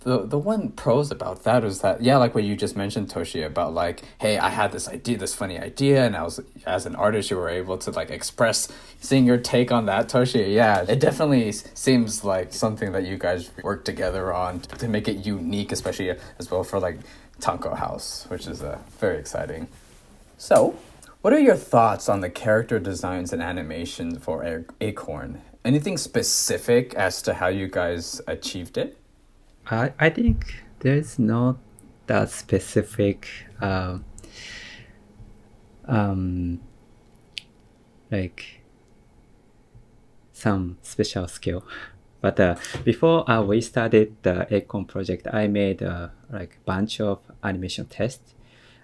the 0.02 0.26
the 0.26 0.38
one 0.38 0.70
pros 0.70 1.12
about 1.12 1.44
that 1.44 1.64
is 1.64 1.82
that 1.82 2.02
yeah, 2.02 2.18
like 2.18 2.34
what 2.36 2.44
you 2.44 2.56
just 2.56 2.76
mentioned, 2.76 3.10
Toshi, 3.10 3.46
about 3.46 3.74
like, 3.74 4.04
hey, 4.20 4.38
I 4.38 4.50
had 4.50 4.72
this 4.72 4.88
idea, 4.88 5.18
this 5.18 5.34
funny 5.34 5.60
idea, 5.60 6.06
and 6.06 6.16
I 6.16 6.24
was 6.24 6.40
as 6.66 6.86
an 6.86 6.96
artist, 6.96 7.30
you 7.30 7.38
were 7.38 7.50
able 7.50 7.78
to 7.80 7.92
like 7.92 8.10
express 8.10 8.68
seeing 9.00 9.26
your 9.26 9.38
take 9.38 9.72
on 9.72 9.86
that, 9.88 10.10
Toshi. 10.10 10.54
Yeah, 10.54 10.86
it 10.88 11.00
definitely 11.00 11.52
seems 11.52 12.24
like 12.24 12.54
something 12.54 12.92
that 12.94 13.04
you 13.04 13.18
guys 13.18 13.52
work 13.64 13.86
together 13.86 14.34
on 14.34 14.62
to 14.62 14.88
make 14.88 15.08
it 15.08 15.26
unique, 15.26 15.72
especially 15.72 16.12
as 16.40 16.50
well 16.50 16.64
for 16.64 16.80
like 16.80 16.98
Tonko 17.40 17.78
House, 17.78 18.26
which 18.30 18.48
is 18.48 18.62
uh, 18.62 18.80
very 19.00 19.18
exciting. 19.18 19.68
So, 20.38 20.76
what 21.22 21.34
are 21.34 21.40
your 21.40 21.56
thoughts 21.56 22.10
on 22.10 22.22
the 22.22 22.30
character 22.30 22.80
designs 22.80 23.34
and 23.34 23.42
animation 23.42 24.18
for 24.20 24.66
Acorn? 24.80 25.42
Anything 25.64 25.98
specific 25.98 26.96
as 26.96 27.22
to 27.22 27.36
how 27.36 27.48
you 27.48 27.68
guys 27.68 28.22
achieved 28.28 28.78
it? 28.78 28.98
I, 29.72 29.94
I 30.00 30.10
think 30.10 30.64
there's 30.80 31.18
not 31.18 31.58
that 32.08 32.30
specific 32.30 33.28
uh, 33.62 34.00
um, 35.88 36.60
like 38.12 38.62
some 40.34 40.78
special 40.82 41.28
skill. 41.28 41.64
But 42.20 42.40
uh, 42.40 42.56
before 42.84 43.30
uh, 43.30 43.42
we 43.42 43.62
started 43.62 44.16
the 44.22 44.46
Acorn 44.54 44.86
project, 44.86 45.28
I 45.32 45.48
made 45.48 45.82
uh, 45.82 46.10
like 46.30 46.60
bunch 46.66 47.00
of 47.00 47.20
animation 47.44 47.86
tests 47.86 48.36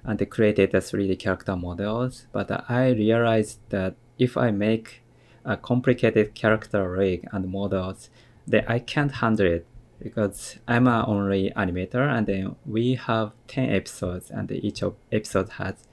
and 0.03 0.17
created 0.29 0.71
the 0.71 0.79
3D 0.79 1.19
character 1.19 1.55
models. 1.55 2.27
But 2.31 2.49
uh, 2.49 2.61
I 2.69 2.89
realized 2.89 3.59
that 3.69 3.95
if 4.17 4.37
I 4.37 4.51
make 4.51 5.03
a 5.45 5.57
complicated 5.57 6.33
character 6.33 6.89
rig 6.89 7.27
and 7.31 7.51
models, 7.51 8.09
then 8.47 8.63
I 8.67 8.79
can't 8.79 9.11
handle 9.11 9.45
it 9.45 9.67
because 9.99 10.57
I'm 10.67 10.87
a 10.87 11.05
only 11.07 11.51
animator 11.55 12.07
and 12.07 12.27
then 12.27 12.55
we 12.65 12.95
have 12.95 13.31
10 13.47 13.69
episodes 13.69 14.29
and 14.29 14.51
each 14.51 14.81
of 14.83 14.95
episode 15.11 15.49
has 15.49 15.87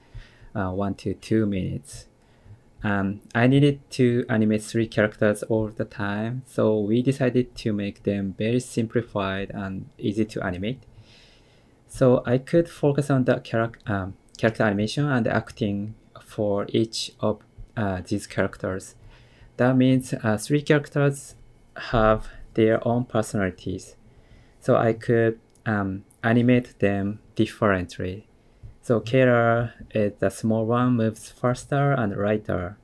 uh, 0.53 0.71
one 0.71 0.95
to 0.95 1.13
two 1.15 1.45
minutes. 1.45 2.07
Um, 2.83 3.21
I 3.33 3.47
needed 3.47 3.79
to 3.91 4.25
animate 4.29 4.61
three 4.61 4.87
characters 4.87 5.41
all 5.43 5.69
the 5.69 5.85
time, 5.85 6.43
so 6.45 6.79
we 6.79 7.01
decided 7.01 7.55
to 7.55 7.73
make 7.73 8.03
them 8.03 8.35
very 8.37 8.59
simplified 8.59 9.49
and 9.53 9.89
easy 9.97 10.23
to 10.25 10.45
animate. 10.45 10.83
So 11.87 12.21
I 12.25 12.37
could 12.37 12.69
focus 12.69 13.09
on 13.09 13.23
the 13.23 13.37
um, 13.87 14.13
character 14.37 14.63
animation 14.63 15.05
and 15.05 15.27
acting 15.27 15.95
for 16.23 16.67
each 16.69 17.11
of 17.21 17.39
uh, 17.75 18.01
these 18.07 18.27
characters. 18.27 18.95
That 19.57 19.75
means 19.75 20.13
uh, 20.13 20.37
three 20.37 20.61
characters 20.61 21.35
have 21.91 22.27
their 22.55 22.85
own 22.87 23.05
personalities. 23.05 23.95
So 24.59 24.75
I 24.75 24.93
could 24.93 25.39
um, 25.65 26.03
animate 26.23 26.79
them 26.79 27.19
differently. 27.35 28.27
So 28.81 28.99
Kara 28.99 29.73
is 29.91 30.13
the 30.19 30.29
small 30.29 30.65
one, 30.65 30.97
moves 30.97 31.29
faster 31.29 31.91
and 31.91 32.15
lighter. 32.15 32.77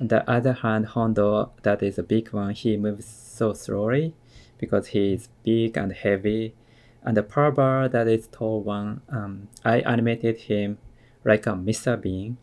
On 0.00 0.08
the 0.08 0.28
other 0.30 0.54
hand, 0.54 0.86
Hondo, 0.86 1.52
that 1.62 1.82
is 1.82 1.98
a 1.98 2.02
big 2.02 2.32
one, 2.32 2.54
he 2.54 2.76
moves 2.76 3.06
so 3.06 3.52
slowly 3.52 4.14
because 4.58 4.88
he 4.88 5.14
is 5.14 5.28
big 5.42 5.76
and 5.76 5.92
heavy. 5.92 6.54
And 7.02 7.16
the 7.16 7.22
Parbar, 7.22 7.90
that 7.90 8.08
is 8.08 8.28
tall 8.28 8.62
one, 8.62 9.00
um, 9.08 9.48
I 9.64 9.80
animated 9.80 10.38
him 10.42 10.78
like 11.24 11.46
a 11.46 11.50
Mr. 11.50 12.00
Bean. 12.00 12.36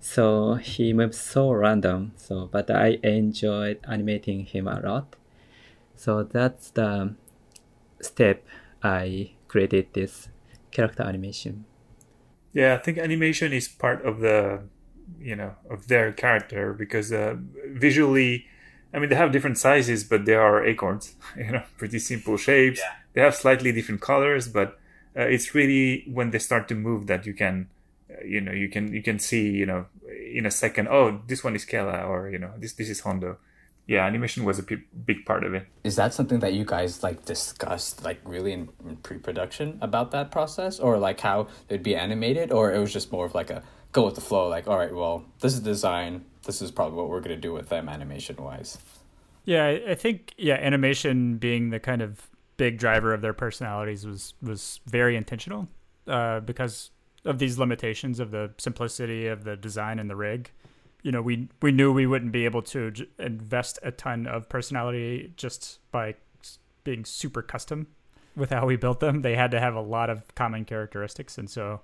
So 0.00 0.54
he 0.54 0.92
moves 0.92 1.18
so 1.18 1.50
random. 1.50 2.12
So, 2.16 2.48
but 2.50 2.70
I 2.70 2.98
enjoyed 3.02 3.80
animating 3.88 4.44
him 4.44 4.68
a 4.68 4.80
lot. 4.80 5.16
So 5.96 6.22
that's 6.22 6.70
the 6.70 7.14
step 8.00 8.44
I 8.82 9.32
created 9.48 9.88
this 9.94 10.28
character 10.70 11.02
animation. 11.02 11.64
Yeah, 12.52 12.74
I 12.74 12.78
think 12.78 12.98
animation 12.98 13.52
is 13.52 13.68
part 13.68 14.04
of 14.04 14.20
the, 14.20 14.62
you 15.18 15.36
know, 15.36 15.56
of 15.70 15.88
their 15.88 16.12
character 16.12 16.72
because 16.72 17.12
uh, 17.12 17.36
visually, 17.68 18.46
I 18.94 18.98
mean, 18.98 19.10
they 19.10 19.16
have 19.16 19.32
different 19.32 19.58
sizes, 19.58 20.04
but 20.04 20.24
they 20.24 20.34
are 20.34 20.64
acorns. 20.64 21.14
You 21.36 21.52
know, 21.52 21.62
pretty 21.76 21.98
simple 21.98 22.36
shapes. 22.36 22.80
Yeah. 22.80 22.92
They 23.14 23.20
have 23.22 23.34
slightly 23.34 23.72
different 23.72 24.00
colors, 24.00 24.48
but 24.48 24.78
uh, 25.16 25.22
it's 25.22 25.54
really 25.54 26.04
when 26.12 26.30
they 26.30 26.38
start 26.38 26.68
to 26.68 26.74
move 26.74 27.06
that 27.06 27.24
you 27.26 27.32
can, 27.34 27.68
uh, 28.10 28.24
you 28.24 28.40
know, 28.40 28.52
you 28.52 28.68
can 28.68 28.92
you 28.92 29.02
can 29.02 29.18
see, 29.18 29.48
you 29.50 29.66
know, 29.66 29.86
in 30.34 30.44
a 30.44 30.50
second. 30.50 30.88
Oh, 30.88 31.22
this 31.26 31.42
one 31.42 31.56
is 31.56 31.64
Kella, 31.64 32.04
or 32.04 32.28
you 32.28 32.38
know, 32.38 32.52
this 32.58 32.74
this 32.74 32.90
is 32.90 33.00
Hondo 33.00 33.38
yeah, 33.86 34.04
animation 34.04 34.44
was 34.44 34.58
a 34.58 34.62
p- 34.64 34.82
big 35.04 35.24
part 35.24 35.44
of 35.44 35.54
it. 35.54 35.66
Is 35.84 35.96
that 35.96 36.12
something 36.12 36.40
that 36.40 36.54
you 36.54 36.64
guys 36.64 37.02
like 37.02 37.24
discussed 37.24 38.04
like 38.04 38.20
really 38.24 38.52
in, 38.52 38.68
in, 38.84 38.96
pre-production 38.96 39.78
about 39.80 40.10
that 40.10 40.30
process, 40.30 40.80
or 40.80 40.98
like 40.98 41.20
how 41.20 41.48
it'd 41.68 41.84
be 41.84 41.94
animated, 41.94 42.50
or 42.50 42.72
it 42.72 42.78
was 42.78 42.92
just 42.92 43.12
more 43.12 43.26
of 43.26 43.34
like 43.34 43.50
a 43.50 43.62
go 43.92 44.04
with 44.04 44.16
the 44.16 44.20
flow, 44.20 44.48
like 44.48 44.66
all 44.66 44.76
right, 44.76 44.94
well, 44.94 45.24
this 45.40 45.54
is 45.54 45.60
design, 45.60 46.24
this 46.44 46.60
is 46.60 46.70
probably 46.70 46.96
what 46.96 47.08
we're 47.08 47.20
gonna 47.20 47.36
do 47.36 47.52
with 47.52 47.68
them 47.68 47.88
animation 47.88 48.36
wise. 48.36 48.78
Yeah, 49.44 49.78
I 49.86 49.94
think 49.94 50.34
yeah, 50.36 50.54
animation 50.54 51.38
being 51.38 51.70
the 51.70 51.78
kind 51.78 52.02
of 52.02 52.28
big 52.56 52.78
driver 52.78 53.14
of 53.14 53.20
their 53.20 53.34
personalities 53.34 54.04
was 54.04 54.34
was 54.42 54.80
very 54.86 55.14
intentional, 55.14 55.68
uh, 56.08 56.40
because 56.40 56.90
of 57.24 57.38
these 57.38 57.56
limitations 57.56 58.18
of 58.18 58.32
the 58.32 58.52
simplicity 58.58 59.28
of 59.28 59.44
the 59.44 59.56
design 59.56 60.00
and 60.00 60.10
the 60.10 60.16
rig 60.16 60.50
you 61.06 61.12
know 61.12 61.22
we 61.22 61.48
we 61.62 61.70
knew 61.70 61.92
we 61.92 62.04
wouldn't 62.04 62.32
be 62.32 62.44
able 62.44 62.62
to 62.62 62.90
j- 62.90 63.06
invest 63.20 63.78
a 63.84 63.92
ton 63.92 64.26
of 64.26 64.48
personality 64.48 65.32
just 65.36 65.78
by 65.92 66.16
being 66.82 67.04
super 67.04 67.42
custom 67.42 67.86
with 68.34 68.50
how 68.50 68.66
we 68.66 68.74
built 68.74 68.98
them. 68.98 69.22
They 69.22 69.36
had 69.36 69.52
to 69.52 69.60
have 69.60 69.76
a 69.76 69.80
lot 69.80 70.10
of 70.10 70.34
common 70.34 70.64
characteristics, 70.64 71.38
and 71.38 71.48
so 71.48 71.80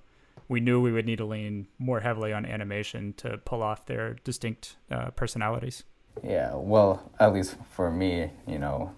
we 0.49 0.59
knew 0.59 0.81
we 0.81 0.91
would 0.91 1.07
need 1.07 1.19
to 1.19 1.25
lean 1.25 1.69
more 1.79 2.01
heavily 2.01 2.33
on 2.33 2.45
animation 2.45 3.13
to 3.19 3.39
pull 3.39 3.63
off 3.63 3.87
their 3.87 4.17
distinct 4.25 4.75
uh, 4.91 5.11
personalities. 5.11 5.85
Yeah, 6.25 6.57
well, 6.57 7.13
at 7.21 7.33
least 7.33 7.55
for 7.71 7.93
me, 7.93 8.29
you 8.49 8.59
know, 8.59 8.93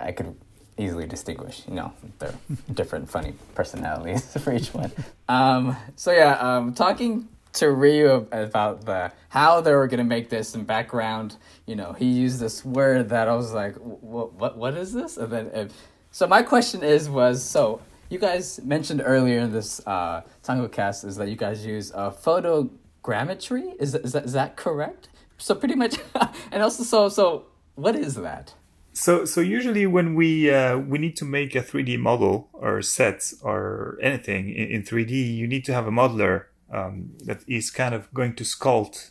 I 0.00 0.10
could 0.10 0.34
easily 0.78 1.06
distinguish. 1.06 1.62
You 1.68 1.74
know, 1.74 1.92
they're 2.18 2.34
different, 2.74 3.08
funny 3.08 3.34
personalities 3.54 4.36
for 4.42 4.52
each 4.52 4.74
one. 4.74 4.90
Um, 5.28 5.76
so 5.94 6.10
yeah, 6.10 6.32
um, 6.40 6.74
talking 6.74 7.28
to 7.54 7.70
Ryu 7.70 8.26
about 8.32 8.84
the 8.84 9.12
how 9.28 9.60
they 9.60 9.72
were 9.72 9.86
gonna 9.86 10.04
make 10.04 10.28
this 10.28 10.54
in 10.54 10.64
background. 10.64 11.36
You 11.66 11.76
know, 11.76 11.92
he 11.92 12.06
used 12.06 12.40
this 12.40 12.64
word 12.64 13.08
that 13.10 13.28
I 13.28 13.34
was 13.34 13.52
like, 13.52 13.76
"What? 13.76 14.34
What? 14.34 14.56
What 14.56 14.74
is 14.74 14.92
this?" 14.92 15.16
And 15.16 15.32
then, 15.32 15.50
and, 15.52 15.72
so 16.12 16.26
my 16.26 16.42
question 16.42 16.82
is, 16.82 17.08
was 17.08 17.42
so 17.42 17.80
you 18.08 18.18
guys 18.18 18.60
mentioned 18.64 19.02
earlier 19.04 19.40
in 19.40 19.52
this 19.52 19.80
uh, 19.86 20.22
Tonko 20.42 20.70
cast 20.70 21.04
is 21.04 21.16
that 21.16 21.28
you 21.28 21.36
guys 21.36 21.64
use 21.64 21.92
uh, 21.92 22.10
photogrammetry. 22.10 23.74
Is 23.78 23.94
is 23.94 24.12
that 24.12 24.24
is 24.24 24.32
that 24.32 24.56
correct? 24.56 25.08
So 25.38 25.54
pretty 25.54 25.76
much, 25.76 25.96
and 26.52 26.62
also 26.62 26.82
so 26.82 27.08
so 27.08 27.46
what 27.74 27.96
is 27.96 28.16
that? 28.16 28.54
So, 28.92 29.24
so 29.24 29.40
usually 29.40 29.86
when 29.86 30.14
we 30.14 30.50
uh, 30.50 30.76
we 30.78 30.98
need 30.98 31.16
to 31.16 31.24
make 31.24 31.54
a 31.54 31.62
3D 31.62 31.98
model 31.98 32.48
or 32.52 32.82
sets 32.82 33.34
or 33.42 33.98
anything 34.02 34.50
in, 34.50 34.68
in 34.68 34.82
3D, 34.82 35.36
you 35.36 35.46
need 35.46 35.64
to 35.66 35.72
have 35.72 35.86
a 35.86 35.90
modeler 35.90 36.46
um, 36.70 37.10
that 37.24 37.40
is 37.46 37.70
kind 37.70 37.94
of 37.94 38.12
going 38.14 38.34
to 38.34 38.44
sculpt 38.44 39.10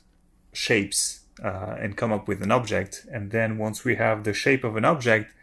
shapes 0.54 1.22
uh, 1.44 1.76
and 1.80 1.98
come 1.98 2.12
up 2.12 2.28
with 2.28 2.42
an 2.42 2.52
object. 2.52 3.06
And 3.12 3.32
then 3.32 3.58
once 3.58 3.84
we 3.84 3.96
have 3.96 4.24
the 4.24 4.34
shape 4.34 4.64
of 4.64 4.76
an 4.76 4.86
object, 4.86 5.34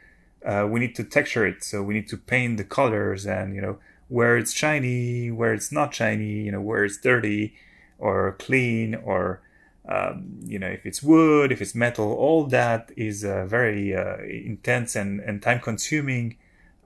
uh, 0.44 0.66
we 0.68 0.80
need 0.80 0.94
to 0.96 1.04
texture 1.04 1.46
it. 1.46 1.64
So 1.64 1.82
we 1.82 1.94
need 1.94 2.08
to 2.08 2.16
paint 2.16 2.56
the 2.56 2.64
colors 2.64 3.26
and, 3.26 3.54
you 3.54 3.60
know, 3.60 3.78
where 4.08 4.36
it's 4.36 4.52
shiny, 4.52 5.30
where 5.30 5.52
it's 5.52 5.72
not 5.72 5.94
shiny, 5.94 6.42
you 6.42 6.52
know, 6.52 6.60
where 6.60 6.84
it's 6.84 6.98
dirty 6.98 7.54
or 7.98 8.36
clean 8.38 8.94
or, 8.94 9.42
um, 9.88 10.38
you 10.44 10.58
know, 10.58 10.68
if 10.68 10.86
it's 10.86 11.02
wood, 11.02 11.50
if 11.50 11.60
it's 11.60 11.74
metal, 11.74 12.12
all 12.12 12.44
that 12.46 12.92
is 12.96 13.24
a 13.24 13.44
very 13.46 13.94
uh, 13.94 14.18
intense 14.18 14.94
and, 14.94 15.20
and 15.20 15.42
time 15.42 15.60
consuming 15.60 16.36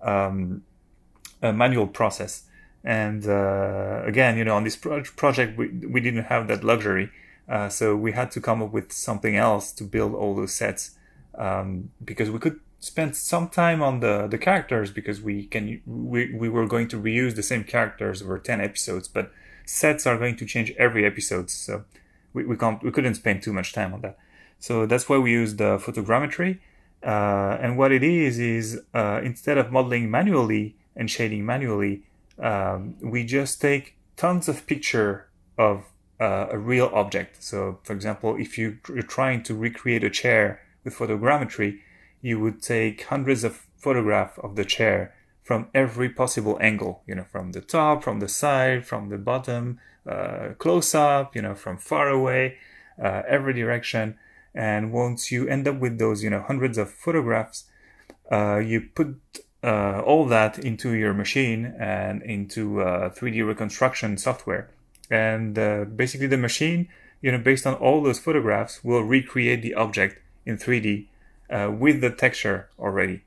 um, 0.02 0.62
manual 1.42 1.86
process. 1.86 2.44
And 2.82 3.26
uh, 3.26 4.02
again, 4.04 4.38
you 4.38 4.44
know, 4.44 4.56
on 4.56 4.64
this 4.64 4.76
pro- 4.76 5.02
project, 5.02 5.58
we, 5.58 5.68
we 5.68 6.00
didn't 6.00 6.24
have 6.24 6.48
that 6.48 6.64
luxury. 6.64 7.10
Uh, 7.48 7.68
so 7.68 7.96
we 7.96 8.12
had 8.12 8.30
to 8.30 8.40
come 8.40 8.62
up 8.62 8.72
with 8.72 8.92
something 8.92 9.36
else 9.36 9.72
to 9.72 9.84
build 9.84 10.14
all 10.14 10.34
those 10.34 10.54
sets 10.54 10.96
um, 11.34 11.90
because 12.04 12.30
we 12.30 12.38
could 12.38 12.60
spend 12.80 13.14
some 13.14 13.48
time 13.48 13.82
on 13.82 14.00
the, 14.00 14.26
the 14.26 14.38
characters 14.38 14.90
because 14.90 15.20
we 15.20 15.46
can 15.46 15.80
we, 15.86 16.32
we 16.34 16.48
were 16.48 16.66
going 16.66 16.88
to 16.88 17.00
reuse 17.00 17.36
the 17.36 17.42
same 17.42 17.62
characters 17.62 18.22
over 18.22 18.38
10 18.38 18.60
episodes 18.60 19.06
but 19.06 19.30
sets 19.66 20.06
are 20.06 20.16
going 20.16 20.34
to 20.34 20.46
change 20.46 20.72
every 20.78 21.04
episode 21.04 21.50
so 21.50 21.84
we, 22.32 22.44
we 22.44 22.56
can't 22.56 22.82
we 22.82 22.90
couldn't 22.90 23.14
spend 23.14 23.42
too 23.42 23.52
much 23.52 23.72
time 23.74 23.92
on 23.92 24.00
that 24.00 24.16
so 24.58 24.86
that's 24.86 25.08
why 25.08 25.18
we 25.18 25.30
used 25.30 25.58
the 25.58 25.76
photogrammetry 25.76 26.58
uh, 27.04 27.58
and 27.60 27.76
what 27.76 27.92
it 27.92 28.02
is 28.02 28.38
is 28.38 28.80
uh, 28.94 29.20
instead 29.22 29.58
of 29.58 29.70
modeling 29.70 30.10
manually 30.10 30.74
and 30.96 31.10
shading 31.10 31.44
manually 31.44 32.02
um, 32.40 32.96
we 33.00 33.24
just 33.24 33.60
take 33.60 33.96
tons 34.16 34.48
of 34.48 34.66
picture 34.66 35.28
of 35.58 35.84
uh, 36.20 36.48
a 36.50 36.58
real 36.58 36.90
object. 36.92 37.42
So, 37.42 37.78
for 37.82 37.92
example, 37.92 38.36
if 38.38 38.58
you, 38.58 38.78
are 38.90 39.02
trying 39.02 39.42
to 39.44 39.54
recreate 39.54 40.04
a 40.04 40.10
chair 40.10 40.60
with 40.84 40.94
photogrammetry, 40.94 41.80
you 42.20 42.40
would 42.40 42.62
take 42.62 43.04
hundreds 43.04 43.44
of 43.44 43.66
photographs 43.76 44.38
of 44.38 44.56
the 44.56 44.64
chair 44.64 45.14
from 45.42 45.68
every 45.74 46.08
possible 46.08 46.58
angle, 46.60 47.02
you 47.06 47.14
know, 47.14 47.24
from 47.24 47.52
the 47.52 47.60
top, 47.60 48.04
from 48.04 48.20
the 48.20 48.28
side, 48.28 48.86
from 48.86 49.08
the 49.08 49.18
bottom, 49.18 49.80
uh, 50.06 50.50
close 50.58 50.94
up, 50.94 51.34
you 51.34 51.42
know, 51.42 51.54
from 51.54 51.76
far 51.76 52.08
away, 52.08 52.56
uh, 53.02 53.22
every 53.26 53.54
direction. 53.54 54.16
And 54.54 54.92
once 54.92 55.32
you 55.32 55.48
end 55.48 55.66
up 55.66 55.78
with 55.78 55.98
those, 55.98 56.22
you 56.22 56.30
know, 56.30 56.42
hundreds 56.42 56.76
of 56.78 56.90
photographs, 56.90 57.64
uh, 58.30 58.58
you 58.58 58.82
put 58.94 59.20
uh, 59.62 60.00
all 60.04 60.26
that 60.26 60.58
into 60.58 60.94
your 60.94 61.12
machine 61.12 61.74
and 61.78 62.22
into 62.22 62.76
3D 62.76 63.42
uh, 63.42 63.44
reconstruction 63.44 64.16
software. 64.16 64.70
And 65.10 65.58
uh, 65.58 65.84
basically, 65.84 66.28
the 66.28 66.38
machine, 66.38 66.88
you 67.20 67.32
know, 67.32 67.38
based 67.38 67.66
on 67.66 67.74
all 67.74 68.02
those 68.02 68.18
photographs, 68.18 68.82
will 68.84 69.02
recreate 69.02 69.62
the 69.62 69.74
object 69.74 70.20
in 70.46 70.56
3D 70.56 71.06
with 71.78 72.00
the 72.00 72.10
texture 72.10 72.68
already. 72.78 73.22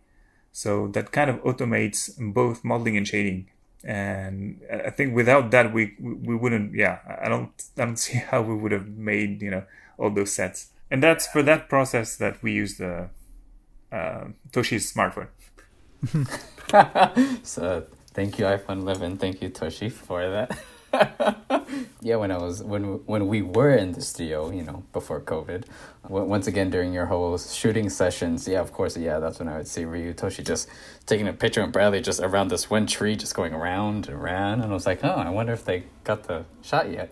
So 0.54 0.88
that 0.90 1.12
kind 1.12 1.30
of 1.30 1.38
automates 1.44 2.12
both 2.20 2.64
modeling 2.64 2.96
and 2.96 3.08
shading. 3.08 3.50
And 3.84 4.62
I 4.72 4.92
think 4.92 5.14
without 5.14 5.52
that, 5.52 5.74
we 5.74 5.96
we 6.00 6.36
wouldn't. 6.36 6.74
Yeah, 6.74 7.00
I 7.22 7.28
don't 7.28 7.52
I 7.78 7.86
don't 7.86 7.98
see 8.08 8.18
how 8.18 8.42
we 8.42 8.56
would 8.56 8.72
have 8.72 8.88
made 8.88 9.42
you 9.42 9.52
know 9.52 9.64
all 9.98 10.10
those 10.10 10.32
sets. 10.32 10.70
And 10.90 11.02
that's 11.02 11.28
for 11.28 11.42
that 11.44 11.70
process 11.70 12.16
that 12.18 12.42
we 12.44 12.54
use 12.54 12.78
the 12.78 13.10
uh, 13.92 14.26
Toshi's 14.52 14.94
smartphone. 14.94 15.28
so 17.44 17.86
thank 18.14 18.40
you 18.40 18.46
iPhone 18.46 18.82
11. 18.82 19.18
Thank 19.18 19.42
you 19.42 19.50
Toshi 19.50 19.92
for 19.92 20.30
that. 20.30 20.60
yeah, 22.02 22.18
when 22.18 22.32
I 22.32 22.38
was 22.38 22.62
when 22.62 22.84
when 23.06 23.28
we 23.28 23.42
were 23.42 23.72
in 23.72 23.94
the 23.94 24.02
studio, 24.02 24.52
you 24.52 24.64
know, 24.64 24.84
before 24.94 25.20
COVID, 25.20 25.64
once 26.08 26.46
again 26.46 26.70
during 26.70 26.94
your 26.94 27.08
whole 27.08 27.38
shooting 27.38 27.90
sessions, 27.90 28.48
yeah, 28.48 28.60
of 28.60 28.72
course, 28.72 28.96
yeah, 28.96 29.18
that's 29.20 29.40
when 29.40 29.48
I 29.48 29.58
would 29.58 29.68
see 29.68 29.86
Ryu 29.86 30.14
Toshi 30.14 30.46
just 30.46 30.70
taking 31.08 31.28
a 31.28 31.34
picture 31.34 31.62
and 31.62 31.74
Bradley 31.74 32.02
just 32.02 32.20
around 32.20 32.50
this 32.50 32.70
one 32.70 32.86
tree, 32.86 33.16
just 33.16 33.34
going 33.34 33.54
around 33.54 34.08
and 34.08 34.16
around, 34.22 34.62
and 34.62 34.72
I 34.72 34.74
was 34.74 34.86
like, 34.86 35.04
oh, 35.04 35.10
I 35.10 35.30
wonder 35.30 35.54
if 35.54 35.66
they 35.66 35.84
got 36.04 36.26
the 36.26 36.46
shot 36.62 36.92
yet. 36.92 37.12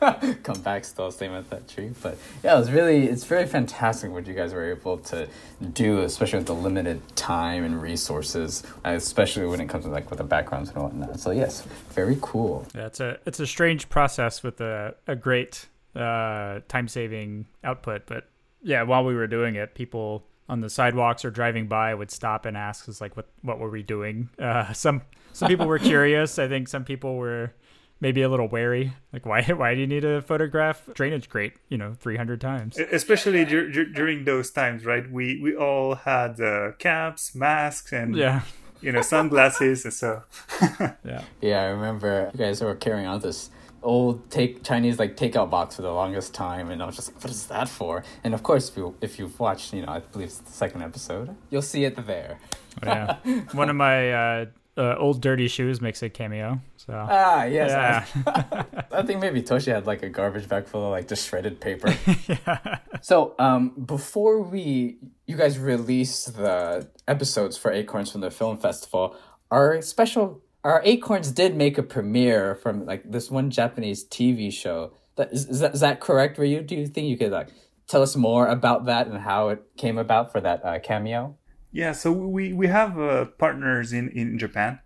come 0.42 0.60
back 0.62 0.84
still 0.84 1.10
same 1.10 1.32
at 1.32 1.50
that 1.50 1.68
tree. 1.68 1.90
But 2.02 2.18
yeah 2.42 2.56
it 2.56 2.58
was 2.58 2.70
really 2.70 3.06
it's 3.06 3.24
very 3.24 3.46
fantastic 3.46 4.10
what 4.10 4.26
you 4.26 4.34
guys 4.34 4.54
were 4.54 4.70
able 4.70 4.98
to 4.98 5.28
do 5.72 6.00
especially 6.00 6.38
with 6.38 6.46
the 6.46 6.54
limited 6.54 7.00
time 7.16 7.64
and 7.64 7.80
resources 7.80 8.62
especially 8.84 9.46
when 9.46 9.60
it 9.60 9.68
comes 9.68 9.84
to 9.84 9.90
like 9.90 10.08
with 10.10 10.18
the 10.18 10.24
backgrounds 10.24 10.70
and 10.70 10.82
whatnot. 10.82 11.20
So 11.20 11.30
yes 11.30 11.62
very 11.90 12.18
cool. 12.20 12.66
Yeah 12.74 12.86
it's 12.86 13.00
a 13.00 13.18
it's 13.26 13.40
a 13.40 13.46
strange 13.46 13.88
process 13.88 14.42
with 14.42 14.60
a, 14.60 14.94
a 15.06 15.16
great 15.16 15.66
uh, 15.94 16.60
time 16.68 16.88
saving 16.88 17.46
output. 17.62 18.06
But 18.06 18.28
yeah 18.62 18.82
while 18.82 19.04
we 19.04 19.14
were 19.14 19.26
doing 19.26 19.54
it 19.56 19.74
people 19.74 20.26
on 20.48 20.60
the 20.60 20.68
sidewalks 20.68 21.24
or 21.24 21.30
driving 21.30 21.68
by 21.68 21.94
would 21.94 22.10
stop 22.10 22.44
and 22.44 22.56
ask 22.56 22.88
us 22.88 23.00
like 23.00 23.16
what 23.16 23.28
what 23.42 23.58
were 23.58 23.70
we 23.70 23.82
doing? 23.82 24.30
Uh, 24.38 24.72
some 24.74 25.02
some 25.32 25.48
people 25.48 25.66
were 25.66 25.78
curious. 25.92 26.38
I 26.38 26.48
think 26.48 26.68
some 26.68 26.84
people 26.84 27.16
were 27.16 27.52
maybe 28.00 28.22
a 28.22 28.28
little 28.28 28.48
wary. 28.48 28.94
Like, 29.12 29.26
why 29.26 29.42
why 29.48 29.74
do 29.74 29.80
you 29.80 29.86
need 29.86 30.04
a 30.04 30.22
photograph 30.22 30.88
drainage 30.94 31.28
grate? 31.28 31.54
You 31.68 31.78
know, 31.78 31.94
three 31.98 32.16
hundred 32.16 32.40
times. 32.40 32.78
Especially 32.78 33.44
dur- 33.44 33.70
dur- 33.70 33.84
during 33.86 34.24
those 34.24 34.50
times, 34.50 34.84
right? 34.84 35.10
We 35.10 35.40
we 35.40 35.54
all 35.54 35.94
had 35.94 36.40
uh, 36.40 36.72
caps, 36.78 37.34
masks, 37.34 37.92
and 37.92 38.16
yeah. 38.16 38.42
you 38.80 38.92
know 38.92 39.02
sunglasses. 39.02 39.84
And 39.84 39.94
so 39.94 40.22
yeah, 41.04 41.24
yeah. 41.40 41.62
I 41.62 41.66
remember 41.66 42.30
you 42.32 42.38
guys 42.38 42.60
were 42.60 42.74
carrying 42.74 43.06
on 43.06 43.20
this 43.20 43.50
old 43.82 44.30
take 44.30 44.62
Chinese 44.62 44.98
like 44.98 45.16
takeout 45.16 45.50
box 45.50 45.76
for 45.76 45.82
the 45.82 45.92
longest 45.92 46.34
time, 46.34 46.70
and 46.70 46.82
I 46.82 46.86
was 46.86 46.96
just 46.96 47.14
like, 47.14 47.22
"What 47.22 47.30
is 47.30 47.46
that 47.46 47.68
for?" 47.68 48.04
And 48.24 48.34
of 48.34 48.42
course, 48.42 48.70
if 48.70 48.76
you 48.76 48.94
if 49.00 49.18
you've 49.18 49.38
watched, 49.38 49.72
you 49.72 49.82
know, 49.82 49.92
I 49.92 50.00
believe 50.00 50.28
it's 50.28 50.38
the 50.38 50.52
second 50.52 50.82
episode, 50.82 51.34
you'll 51.50 51.62
see 51.62 51.84
it 51.84 52.06
there. 52.06 52.38
yeah, 52.82 53.16
one 53.52 53.68
of 53.68 53.76
my 53.76 54.12
uh, 54.12 54.46
uh, 54.80 54.96
old 54.98 55.20
dirty 55.20 55.46
shoes 55.46 55.80
makes 55.80 56.02
a 56.02 56.08
cameo. 56.08 56.60
So 56.76 56.94
ah 56.94 57.44
yes, 57.44 57.70
yeah. 57.70 58.64
I, 58.92 59.02
think 59.02 59.20
maybe 59.20 59.42
Toshi 59.42 59.72
had 59.72 59.86
like 59.86 60.02
a 60.02 60.08
garbage 60.08 60.48
bag 60.48 60.66
full 60.66 60.86
of 60.86 60.90
like 60.90 61.06
just 61.06 61.28
shredded 61.28 61.60
paper. 61.60 61.94
yeah. 62.26 62.78
So 63.02 63.34
um, 63.38 63.70
before 63.84 64.40
we 64.42 64.96
you 65.26 65.36
guys 65.36 65.58
release 65.58 66.24
the 66.24 66.88
episodes 67.06 67.58
for 67.58 67.70
Acorns 67.70 68.10
from 68.10 68.22
the 68.22 68.30
film 68.30 68.56
festival, 68.56 69.14
our 69.50 69.82
special 69.82 70.42
our 70.64 70.80
Acorns 70.84 71.30
did 71.30 71.54
make 71.54 71.76
a 71.76 71.82
premiere 71.82 72.54
from 72.54 72.86
like 72.86 73.10
this 73.10 73.30
one 73.30 73.50
Japanese 73.50 74.06
TV 74.06 74.50
show. 74.50 74.94
That 75.16 75.30
is, 75.32 75.46
is 75.46 75.60
that 75.60 75.74
is 75.74 75.80
that 75.80 76.00
correct? 76.00 76.36
For 76.36 76.44
you? 76.44 76.62
Do 76.62 76.74
you 76.74 76.86
think 76.86 77.08
you 77.08 77.18
could 77.18 77.32
like 77.32 77.50
tell 77.86 78.00
us 78.00 78.16
more 78.16 78.46
about 78.46 78.86
that 78.86 79.08
and 79.08 79.18
how 79.18 79.50
it 79.50 79.62
came 79.76 79.98
about 79.98 80.32
for 80.32 80.40
that 80.40 80.64
uh, 80.64 80.78
cameo? 80.78 81.36
Yeah, 81.72 81.92
so 81.92 82.10
we 82.12 82.52
we 82.52 82.66
have 82.66 82.98
uh, 82.98 83.26
partners 83.38 83.92
in 83.92 84.08
in 84.10 84.38
Japan, 84.38 84.80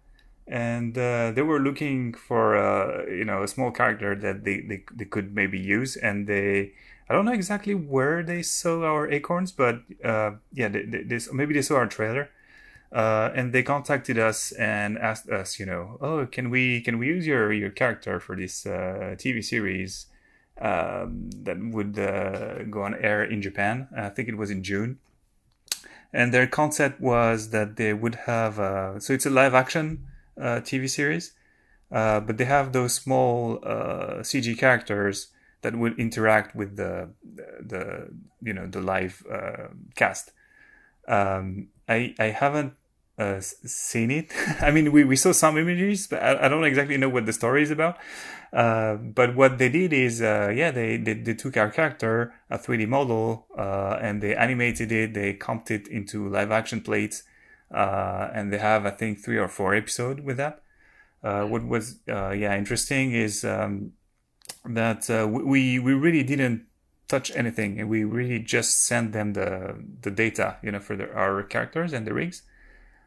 and 0.46 0.96
uh, 0.98 1.30
they 1.32 1.42
were 1.42 1.58
looking 1.60 2.12
for 2.12 2.56
uh, 2.56 3.06
you 3.06 3.24
know 3.24 3.42
a 3.42 3.48
small 3.48 3.70
character 3.70 4.14
that 4.14 4.44
they, 4.44 4.60
they 4.60 4.84
they 4.94 5.04
could 5.06 5.34
maybe 5.34 5.58
use, 5.58 5.96
and 5.96 6.26
they 6.26 6.72
I 7.08 7.14
don't 7.14 7.24
know 7.24 7.32
exactly 7.32 7.74
where 7.74 8.22
they 8.22 8.42
saw 8.42 8.84
our 8.84 9.10
acorns, 9.10 9.50
but 9.52 9.80
uh, 10.04 10.32
yeah, 10.52 10.68
they, 10.68 10.82
they, 10.84 11.02
they, 11.04 11.18
maybe 11.32 11.54
they 11.54 11.62
saw 11.62 11.76
our 11.76 11.86
trailer. 11.86 12.30
Uh, 12.92 13.32
and 13.34 13.52
they 13.52 13.62
contacted 13.62 14.18
us 14.18 14.52
and 14.52 14.96
asked 14.98 15.28
us, 15.28 15.58
you 15.58 15.66
know, 15.66 15.98
oh, 16.00 16.26
can 16.26 16.48
we 16.48 16.80
can 16.80 16.98
we 16.98 17.08
use 17.08 17.26
your 17.26 17.52
your 17.52 17.70
character 17.70 18.20
for 18.20 18.36
this 18.36 18.66
uh, 18.66 19.16
TV 19.18 19.42
series 19.42 20.06
um, 20.60 21.28
that 21.42 21.58
would 21.58 21.94
go 22.70 22.82
on 22.84 22.94
air 22.94 23.24
in 23.24 23.42
Japan? 23.42 23.88
I 23.96 24.10
think 24.10 24.28
it 24.28 24.36
was 24.36 24.50
in 24.50 24.62
June 24.62 25.00
and 26.14 26.32
their 26.32 26.46
concept 26.46 27.00
was 27.00 27.50
that 27.50 27.74
they 27.76 27.92
would 27.92 28.14
have 28.26 28.60
uh, 28.60 29.00
so 29.00 29.12
it's 29.12 29.26
a 29.26 29.30
live 29.30 29.52
action 29.52 30.06
uh, 30.40 30.60
TV 30.60 30.88
series, 30.88 31.32
uh, 31.90 32.20
but 32.20 32.38
they 32.38 32.44
have 32.44 32.72
those 32.72 32.94
small 32.94 33.58
uh, 33.64 34.20
CG 34.22 34.56
characters 34.56 35.28
that 35.62 35.74
would 35.74 35.98
interact 35.98 36.54
with 36.54 36.76
the 36.76 37.10
the 37.60 38.08
you 38.40 38.52
know 38.52 38.66
the 38.66 38.80
live 38.80 39.26
uh, 39.30 39.68
cast. 39.96 40.30
Um, 41.08 41.68
I 41.88 42.14
I 42.18 42.26
haven't 42.26 42.74
uh, 43.18 43.40
seen 43.40 44.10
it. 44.10 44.32
I 44.60 44.70
mean, 44.70 44.92
we, 44.92 45.04
we 45.04 45.16
saw 45.16 45.32
some 45.32 45.58
images, 45.58 46.06
but 46.06 46.22
I, 46.22 46.46
I 46.46 46.48
don't 46.48 46.64
exactly 46.64 46.96
know 46.96 47.08
what 47.08 47.26
the 47.26 47.32
story 47.32 47.62
is 47.62 47.70
about. 47.70 47.98
Uh, 48.52 48.94
but 48.94 49.34
what 49.34 49.58
they 49.58 49.68
did 49.68 49.92
is, 49.92 50.22
uh, 50.22 50.52
yeah, 50.54 50.70
they, 50.70 50.96
they, 50.96 51.14
they 51.14 51.34
took 51.34 51.56
our 51.56 51.70
character, 51.70 52.34
a 52.50 52.58
3D 52.58 52.86
model, 52.86 53.46
uh, 53.58 53.98
and 54.00 54.22
they 54.22 54.34
animated 54.34 54.92
it, 54.92 55.14
they 55.14 55.34
comped 55.34 55.70
it 55.70 55.88
into 55.88 56.28
live 56.28 56.52
action 56.52 56.80
plates, 56.80 57.24
uh, 57.72 58.30
and 58.32 58.52
they 58.52 58.58
have, 58.58 58.86
I 58.86 58.90
think, 58.90 59.18
three 59.18 59.38
or 59.38 59.48
four 59.48 59.74
episodes 59.74 60.20
with 60.20 60.36
that. 60.36 60.62
Uh, 61.22 61.44
what 61.46 61.64
was, 61.66 62.00
yeah, 62.06 62.56
interesting 62.56 63.12
is 63.12 63.44
um, 63.44 63.92
that 64.64 65.08
we, 65.28 65.78
we 65.78 65.94
really 65.94 66.22
didn't 66.22 66.66
touch 67.08 67.34
anything. 67.34 67.80
And 67.80 67.88
we 67.88 68.04
really 68.04 68.38
just 68.38 68.84
sent 68.84 69.12
them 69.12 69.32
the, 69.32 69.76
the 70.02 70.10
data, 70.10 70.56
you 70.62 70.72
know, 70.72 70.80
for 70.80 70.96
the, 70.96 71.12
our 71.12 71.42
characters 71.42 71.92
and 71.92 72.06
the 72.06 72.14
rigs. 72.14 72.42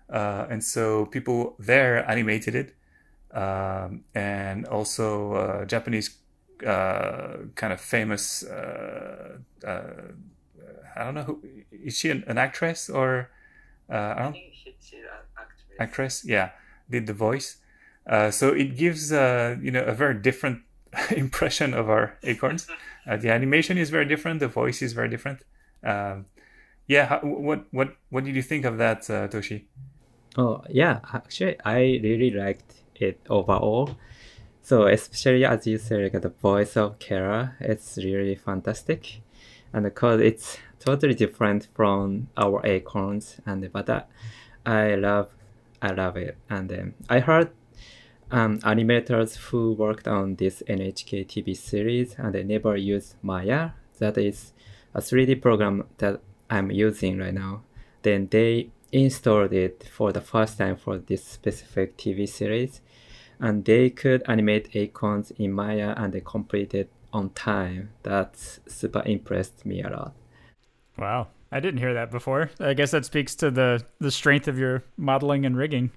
And 0.09 0.63
so 0.63 1.05
people 1.07 1.55
there 1.59 2.09
animated 2.09 2.55
it 2.55 2.75
um, 3.37 4.03
and 4.15 4.65
also 4.65 5.33
uh, 5.33 5.65
Japanese 5.65 6.17
uh, 6.65 7.37
kind 7.55 7.71
of 7.71 7.79
famous. 7.79 8.43
Uh, 8.43 9.37
uh, 9.65 9.81
I 10.95 11.03
don't 11.03 11.13
know 11.13 11.23
who 11.23 11.41
is 11.71 11.97
she 11.97 12.09
an, 12.09 12.23
an 12.27 12.37
actress 12.37 12.89
or 12.89 13.29
uh, 13.91 14.13
I 14.17 14.21
don't. 14.23 14.35
I 14.35 14.51
she's 14.53 14.93
an 14.93 14.99
actress. 15.37 15.61
Actress, 15.79 16.25
yeah, 16.25 16.49
did 16.89 17.05
the 17.05 17.13
voice. 17.13 17.57
so 18.31 18.49
it 18.49 18.75
gives 18.75 19.11
you 19.11 19.71
know 19.71 19.83
a 19.85 19.93
very 19.93 20.15
different 20.15 20.61
impression 21.11 21.73
of 21.73 21.89
our 21.89 22.17
acorns. 22.23 22.67
the 23.05 23.29
animation 23.29 23.77
is 23.77 23.89
very 23.89 24.05
different. 24.05 24.39
The 24.39 24.47
voice 24.47 24.81
is 24.81 24.93
very 24.93 25.09
different. 25.09 25.41
Um, 25.83 26.25
yeah, 26.87 27.05
how, 27.05 27.19
what 27.19 27.65
what 27.71 27.95
what 28.09 28.23
did 28.23 28.35
you 28.35 28.41
think 28.41 28.65
of 28.65 28.77
that, 28.79 29.01
Toshi? 29.03 29.65
Oh 30.37 30.63
yeah, 30.69 30.99
actually, 31.13 31.57
I 31.65 31.99
really 32.03 32.31
liked 32.31 32.83
it 32.95 33.19
overall. 33.29 33.89
So 34.61 34.87
especially 34.87 35.45
as 35.45 35.65
you 35.65 35.77
said, 35.77 36.13
like 36.13 36.21
the 36.21 36.29
voice 36.29 36.77
of 36.77 36.99
Kara, 36.99 37.55
it's 37.59 37.97
really 37.97 38.35
fantastic, 38.35 39.21
and 39.73 39.83
because 39.83 40.21
it's 40.21 40.57
totally 40.79 41.15
different 41.15 41.67
from 41.73 42.27
our 42.37 42.61
acorns, 42.65 43.37
and 43.45 43.71
but 43.71 43.89
uh, 43.89 44.03
I 44.65 44.95
love, 44.95 45.29
I 45.81 45.91
love 45.91 46.17
it, 46.17 46.37
and 46.49 46.71
um, 46.71 46.93
I 47.09 47.19
heard 47.19 47.49
um, 48.31 48.59
animators 48.59 49.37
who 49.37 49.73
worked 49.73 50.07
on 50.07 50.35
this 50.35 50.61
NHK 50.67 51.27
TV 51.27 51.55
series 51.55 52.15
and 52.17 52.33
they 52.33 52.43
never 52.43 52.75
used 52.75 53.15
Maya. 53.21 53.71
That 53.99 54.17
is 54.17 54.53
a 54.93 54.99
3D 54.99 55.41
program 55.41 55.85
that 55.97 56.19
I'm 56.49 56.71
using 56.71 57.17
right 57.17 57.33
now. 57.33 57.63
Then 58.01 58.27
they 58.29 58.69
installed 58.91 59.53
it 59.53 59.83
for 59.91 60.11
the 60.11 60.21
first 60.21 60.57
time 60.57 60.75
for 60.75 60.97
this 60.97 61.23
specific 61.25 61.97
TV 61.97 62.27
series 62.27 62.81
and 63.39 63.65
they 63.65 63.89
could 63.89 64.23
animate 64.27 64.75
acorns 64.75 65.31
in 65.31 65.51
Maya 65.51 65.93
and 65.97 66.13
they 66.13 66.21
complete 66.21 66.73
it 66.73 66.91
on 67.13 67.29
time. 67.31 67.91
That 68.03 68.37
super 68.67 69.03
impressed 69.05 69.65
me 69.65 69.83
a 69.83 69.89
lot. 69.89 70.13
Wow. 70.97 71.27
I 71.51 71.59
didn't 71.59 71.79
hear 71.79 71.93
that 71.93 72.11
before. 72.11 72.51
I 72.59 72.73
guess 72.73 72.91
that 72.91 73.05
speaks 73.05 73.35
to 73.35 73.49
the 73.49 73.83
the 73.99 74.11
strength 74.11 74.47
of 74.47 74.59
your 74.59 74.83
modeling 74.97 75.45
and 75.45 75.55
rigging. 75.55 75.91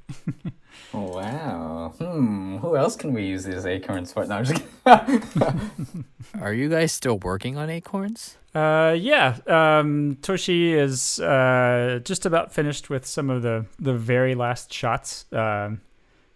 oh, 0.95 1.03
wow. 1.17 1.93
Hmm. 1.99 2.59
Who 2.59 2.77
else 2.77 2.95
can 2.97 3.13
we 3.13 3.25
use 3.25 3.45
these 3.45 3.67
acorns 3.67 4.13
for? 4.13 4.25
No, 4.25 4.37
I'm 4.37 4.45
just 4.45 4.63
Are 6.41 6.53
you 6.53 6.69
guys 6.69 6.93
still 6.93 7.19
working 7.19 7.57
on 7.57 7.69
acorns? 7.69 8.37
Uh, 8.55 8.97
yeah. 8.99 9.39
Um, 9.47 10.19
Toshi 10.23 10.73
is 10.73 11.19
uh, 11.21 12.01
just 12.05 12.27
about 12.27 12.53
finished 12.53 12.89
with 12.89 13.05
some 13.07 13.29
of 13.29 13.43
the 13.43 13.67
the 13.79 13.95
very 13.95 14.35
last 14.35 14.73
shots. 14.73 15.27
Um, 15.33 15.81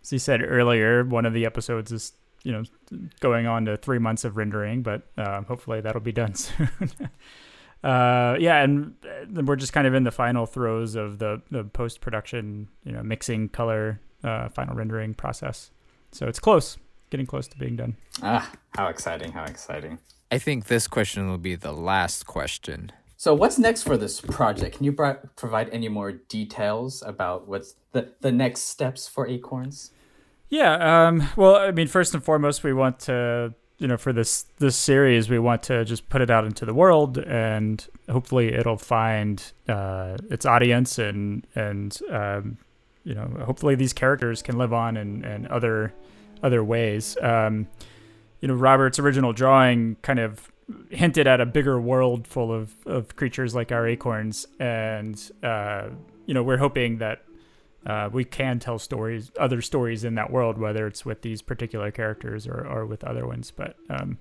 as 0.02 0.10
he 0.10 0.18
said 0.18 0.42
earlier, 0.44 1.04
one 1.04 1.24
of 1.24 1.32
the 1.32 1.46
episodes 1.46 1.92
is 1.92 2.12
you 2.42 2.50
know 2.50 2.64
going 3.20 3.46
on 3.46 3.64
to 3.66 3.76
three 3.76 3.98
months 3.98 4.24
of 4.24 4.36
rendering, 4.36 4.82
but 4.82 5.02
uh, 5.16 5.42
hopefully 5.42 5.80
that'll 5.80 6.00
be 6.00 6.12
done 6.12 6.34
soon. 6.34 6.68
Uh, 7.84 8.36
yeah, 8.40 8.62
and 8.62 8.94
we're 9.30 9.56
just 9.56 9.72
kind 9.72 9.86
of 9.86 9.94
in 9.94 10.04
the 10.04 10.10
final 10.10 10.46
throes 10.46 10.94
of 10.94 11.18
the 11.18 11.42
the 11.50 11.64
post 11.64 12.00
production, 12.00 12.68
you 12.84 12.92
know, 12.92 13.02
mixing, 13.02 13.48
color, 13.48 14.00
uh, 14.24 14.48
final 14.48 14.74
rendering 14.74 15.14
process. 15.14 15.70
So 16.10 16.26
it's 16.26 16.40
close, 16.40 16.78
getting 17.10 17.26
close 17.26 17.46
to 17.48 17.58
being 17.58 17.76
done. 17.76 17.96
Ah, 18.22 18.50
how 18.74 18.88
exciting! 18.88 19.32
How 19.32 19.44
exciting! 19.44 19.98
I 20.32 20.38
think 20.38 20.66
this 20.66 20.88
question 20.88 21.28
will 21.28 21.38
be 21.38 21.54
the 21.54 21.72
last 21.72 22.26
question. 22.26 22.90
So, 23.16 23.34
what's 23.34 23.58
next 23.58 23.82
for 23.82 23.96
this 23.96 24.20
project? 24.20 24.76
Can 24.76 24.84
you 24.84 24.92
provide 24.92 25.68
any 25.70 25.88
more 25.88 26.12
details 26.12 27.02
about 27.06 27.46
what's 27.46 27.76
the, 27.92 28.12
the 28.20 28.32
next 28.32 28.62
steps 28.62 29.06
for 29.06 29.26
Acorns? 29.26 29.92
Yeah. 30.48 31.06
Um, 31.06 31.28
well, 31.36 31.56
I 31.56 31.70
mean, 31.70 31.86
first 31.86 32.14
and 32.14 32.22
foremost, 32.22 32.62
we 32.64 32.72
want 32.72 32.98
to, 33.00 33.54
you 33.78 33.88
know, 33.88 33.96
for 33.96 34.12
this 34.12 34.46
this 34.58 34.76
series, 34.76 35.28
we 35.28 35.38
want 35.38 35.62
to 35.64 35.84
just 35.84 36.08
put 36.08 36.20
it 36.20 36.30
out 36.30 36.44
into 36.44 36.64
the 36.64 36.74
world, 36.74 37.18
and 37.18 37.86
hopefully, 38.08 38.54
it'll 38.54 38.76
find 38.76 39.52
uh, 39.68 40.16
its 40.30 40.46
audience, 40.46 40.98
and 40.98 41.46
and 41.54 41.98
um, 42.10 42.58
you 43.02 43.14
know, 43.14 43.28
hopefully, 43.44 43.74
these 43.74 43.92
characters 43.92 44.42
can 44.42 44.58
live 44.58 44.72
on 44.72 44.96
in, 44.96 45.24
in 45.24 45.46
other 45.48 45.92
other 46.42 46.62
ways. 46.62 47.16
Um, 47.20 47.66
you 48.40 48.48
know, 48.48 48.54
Robert's 48.54 48.98
original 48.98 49.32
drawing 49.32 49.96
kind 50.02 50.18
of 50.20 50.52
hinted 50.90 51.26
at 51.26 51.40
a 51.40 51.46
bigger 51.46 51.80
world 51.80 52.26
full 52.26 52.52
of, 52.52 52.74
of 52.86 53.16
creatures 53.16 53.54
like 53.54 53.72
our 53.72 53.88
acorns, 53.88 54.46
and 54.60 55.30
uh, 55.42 55.88
you 56.26 56.34
know, 56.34 56.42
we're 56.42 56.58
hoping 56.58 56.98
that 56.98 57.23
uh, 57.86 58.08
we 58.12 58.24
can 58.24 58.58
tell 58.58 58.78
stories, 58.78 59.30
other 59.38 59.60
stories 59.60 60.04
in 60.04 60.14
that 60.14 60.30
world, 60.30 60.58
whether 60.58 60.86
it's 60.86 61.04
with 61.04 61.22
these 61.22 61.42
particular 61.42 61.90
characters 61.90 62.46
or, 62.46 62.66
or 62.66 62.86
with 62.86 63.04
other 63.04 63.26
ones. 63.26 63.50
But 63.50 63.76
um, 63.90 64.18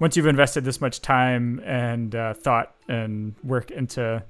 once 0.00 0.16
you've 0.16 0.26
invested 0.26 0.64
this 0.64 0.80
much 0.80 1.00
time 1.00 1.60
and 1.64 2.14
uh, 2.14 2.34
thought 2.34 2.74
and 2.88 3.34
work 3.44 3.70
into 3.70 4.22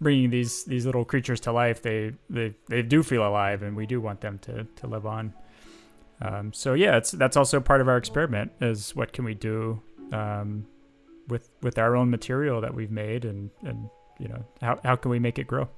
bringing 0.00 0.30
these 0.30 0.64
these 0.64 0.86
little 0.86 1.04
creatures 1.04 1.40
to 1.40 1.52
life, 1.52 1.82
they 1.82 2.12
they 2.30 2.54
they 2.68 2.82
do 2.82 3.02
feel 3.02 3.26
alive, 3.26 3.62
and 3.62 3.76
we 3.76 3.86
do 3.86 4.00
want 4.00 4.20
them 4.20 4.38
to 4.40 4.64
to 4.64 4.86
live 4.86 5.06
on. 5.06 5.34
Um, 6.20 6.52
so 6.52 6.74
yeah, 6.74 6.96
it's 6.96 7.10
that's 7.10 7.36
also 7.36 7.60
part 7.60 7.80
of 7.80 7.88
our 7.88 7.96
experiment. 7.96 8.52
Is 8.60 8.94
what 8.94 9.12
can 9.12 9.24
we 9.24 9.34
do 9.34 9.82
um, 10.12 10.66
with 11.28 11.50
with 11.62 11.78
our 11.78 11.96
own 11.96 12.10
material 12.10 12.60
that 12.60 12.72
we've 12.72 12.92
made, 12.92 13.24
and 13.24 13.50
and 13.62 13.90
you 14.20 14.28
know 14.28 14.44
how 14.60 14.78
how 14.84 14.94
can 14.94 15.10
we 15.10 15.18
make 15.18 15.38
it 15.38 15.46
grow? 15.48 15.68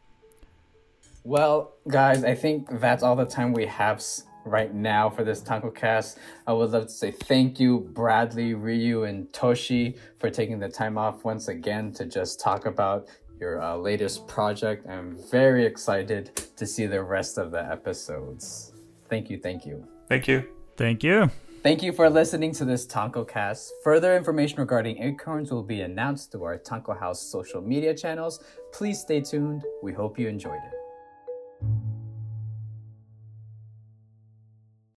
Well, 1.26 1.76
guys, 1.88 2.22
I 2.22 2.34
think 2.34 2.68
that's 2.80 3.02
all 3.02 3.16
the 3.16 3.24
time 3.24 3.54
we 3.54 3.64
have 3.64 4.04
right 4.44 4.74
now 4.74 5.08
for 5.08 5.24
this 5.24 5.40
TonkoCast. 5.40 6.18
I 6.46 6.52
would 6.52 6.72
love 6.72 6.82
to 6.88 6.92
say 6.92 7.12
thank 7.12 7.58
you, 7.58 7.88
Bradley, 7.94 8.52
Ryu, 8.52 9.04
and 9.04 9.26
Toshi, 9.32 9.96
for 10.18 10.28
taking 10.28 10.58
the 10.58 10.68
time 10.68 10.98
off 10.98 11.24
once 11.24 11.48
again 11.48 11.92
to 11.92 12.04
just 12.04 12.40
talk 12.40 12.66
about 12.66 13.08
your 13.40 13.62
uh, 13.62 13.74
latest 13.74 14.28
project. 14.28 14.87
I'm 14.87 15.16
very 15.30 15.64
excited 15.64 16.42
to 16.56 16.66
see 16.66 16.84
the 16.84 17.02
rest 17.02 17.38
of 17.38 17.50
the 17.50 17.64
episodes. 17.72 18.72
Thank 19.08 19.30
you, 19.30 19.38
thank 19.38 19.64
you. 19.64 19.88
Thank 20.10 20.28
you. 20.28 20.44
Thank 20.76 21.02
you. 21.02 21.30
Thank 21.62 21.82
you 21.82 21.94
for 21.94 22.10
listening 22.10 22.52
to 22.52 22.66
this 22.66 22.87
TonkoCast. 22.87 23.70
Further 23.82 24.14
information 24.14 24.58
regarding 24.58 25.02
Acorns 25.02 25.50
will 25.50 25.62
be 25.62 25.80
announced 25.80 26.32
through 26.32 26.44
our 26.44 26.58
Tonko 26.58 27.00
House 27.00 27.22
social 27.22 27.62
media 27.62 27.94
channels. 27.94 28.44
Please 28.74 29.00
stay 29.00 29.22
tuned. 29.22 29.62
We 29.82 29.94
hope 29.94 30.18
you 30.18 30.28
enjoyed 30.28 30.60
it. 30.62 30.84